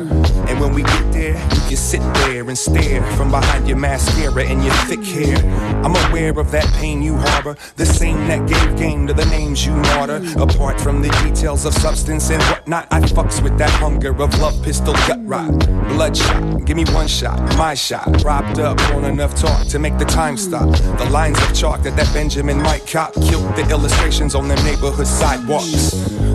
And 0.49 0.61
when 0.61 0.75
we 0.75 0.83
get 0.83 1.13
there, 1.13 1.35
you 1.35 1.61
can 1.69 1.77
sit 1.77 2.01
there 2.01 2.49
and 2.49 2.59
stare 2.59 3.01
from 3.13 3.31
behind 3.31 3.69
your 3.69 3.77
mascara 3.77 4.45
and 4.45 4.65
your 4.65 4.75
thick 4.87 5.05
hair. 5.05 5.37
I'm 5.85 5.95
aware 6.11 6.37
of 6.37 6.51
that 6.51 6.67
pain 6.75 7.01
you 7.01 7.17
harbor, 7.17 7.57
the 7.77 7.87
same 7.87 8.27
that 8.27 8.49
gave 8.49 8.77
game 8.77 9.07
to 9.07 9.15
the 9.15 9.27
names 9.27 9.65
you 9.65 9.77
martyr. 9.77 10.21
Apart 10.37 10.81
from 10.81 11.03
the 11.03 11.11
details 11.23 11.65
of 11.65 11.75
substance 11.75 12.31
and 12.31 12.43
whatnot, 12.45 12.89
I 12.91 13.03
fucks 13.03 13.41
with 13.41 13.57
that 13.59 13.71
hunger 13.71 14.11
of 14.11 14.37
love, 14.41 14.61
pistol, 14.65 14.95
gut 15.07 15.21
rot, 15.23 15.57
bloodshot. 15.91 16.65
Give 16.65 16.77
me 16.77 16.87
one 16.87 17.07
shot, 17.07 17.39
my 17.57 17.75
shot. 17.75 18.21
Propped 18.21 18.59
up 18.59 18.81
on 18.91 19.05
enough 19.05 19.37
talk 19.37 19.69
to 19.69 19.79
make 19.79 19.97
the 19.99 20.05
time 20.05 20.37
stop. 20.37 20.69
The 20.99 21.09
lines 21.11 21.41
of 21.41 21.55
chalk 21.55 21.83
that 21.83 21.95
that 21.95 22.13
Benjamin 22.17 22.57
Mike 22.63 22.91
cop 22.91 23.13
killed 23.13 23.55
the 23.57 23.69
illustrations 23.69 24.35
on 24.35 24.49
them 24.49 24.57
neighborhood 24.65 25.07
sidewalks. 25.07 25.91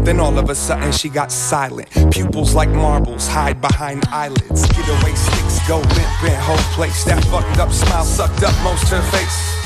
Then 0.05 0.19
all 0.19 0.37
of 0.37 0.51
a 0.51 0.53
sudden 0.53 0.91
she 0.91 1.09
got 1.09 1.31
silent. 1.31 1.89
Pupils 2.11 2.53
like 2.53 2.69
marbles 2.69 3.27
hide 3.27 3.59
behind 3.59 4.03
eyelids. 4.09 4.67
Get 4.67 4.87
away 4.87 5.15
sticks, 5.15 5.67
go 5.67 5.77
limp 5.79 6.23
in 6.23 6.39
whole 6.39 6.75
place. 6.75 7.03
That 7.05 7.23
fucked 7.25 7.57
up 7.57 7.71
smile 7.71 8.05
sucked 8.05 8.43
up 8.43 8.53
most 8.63 8.89
her 8.89 9.01
face. 9.09 9.60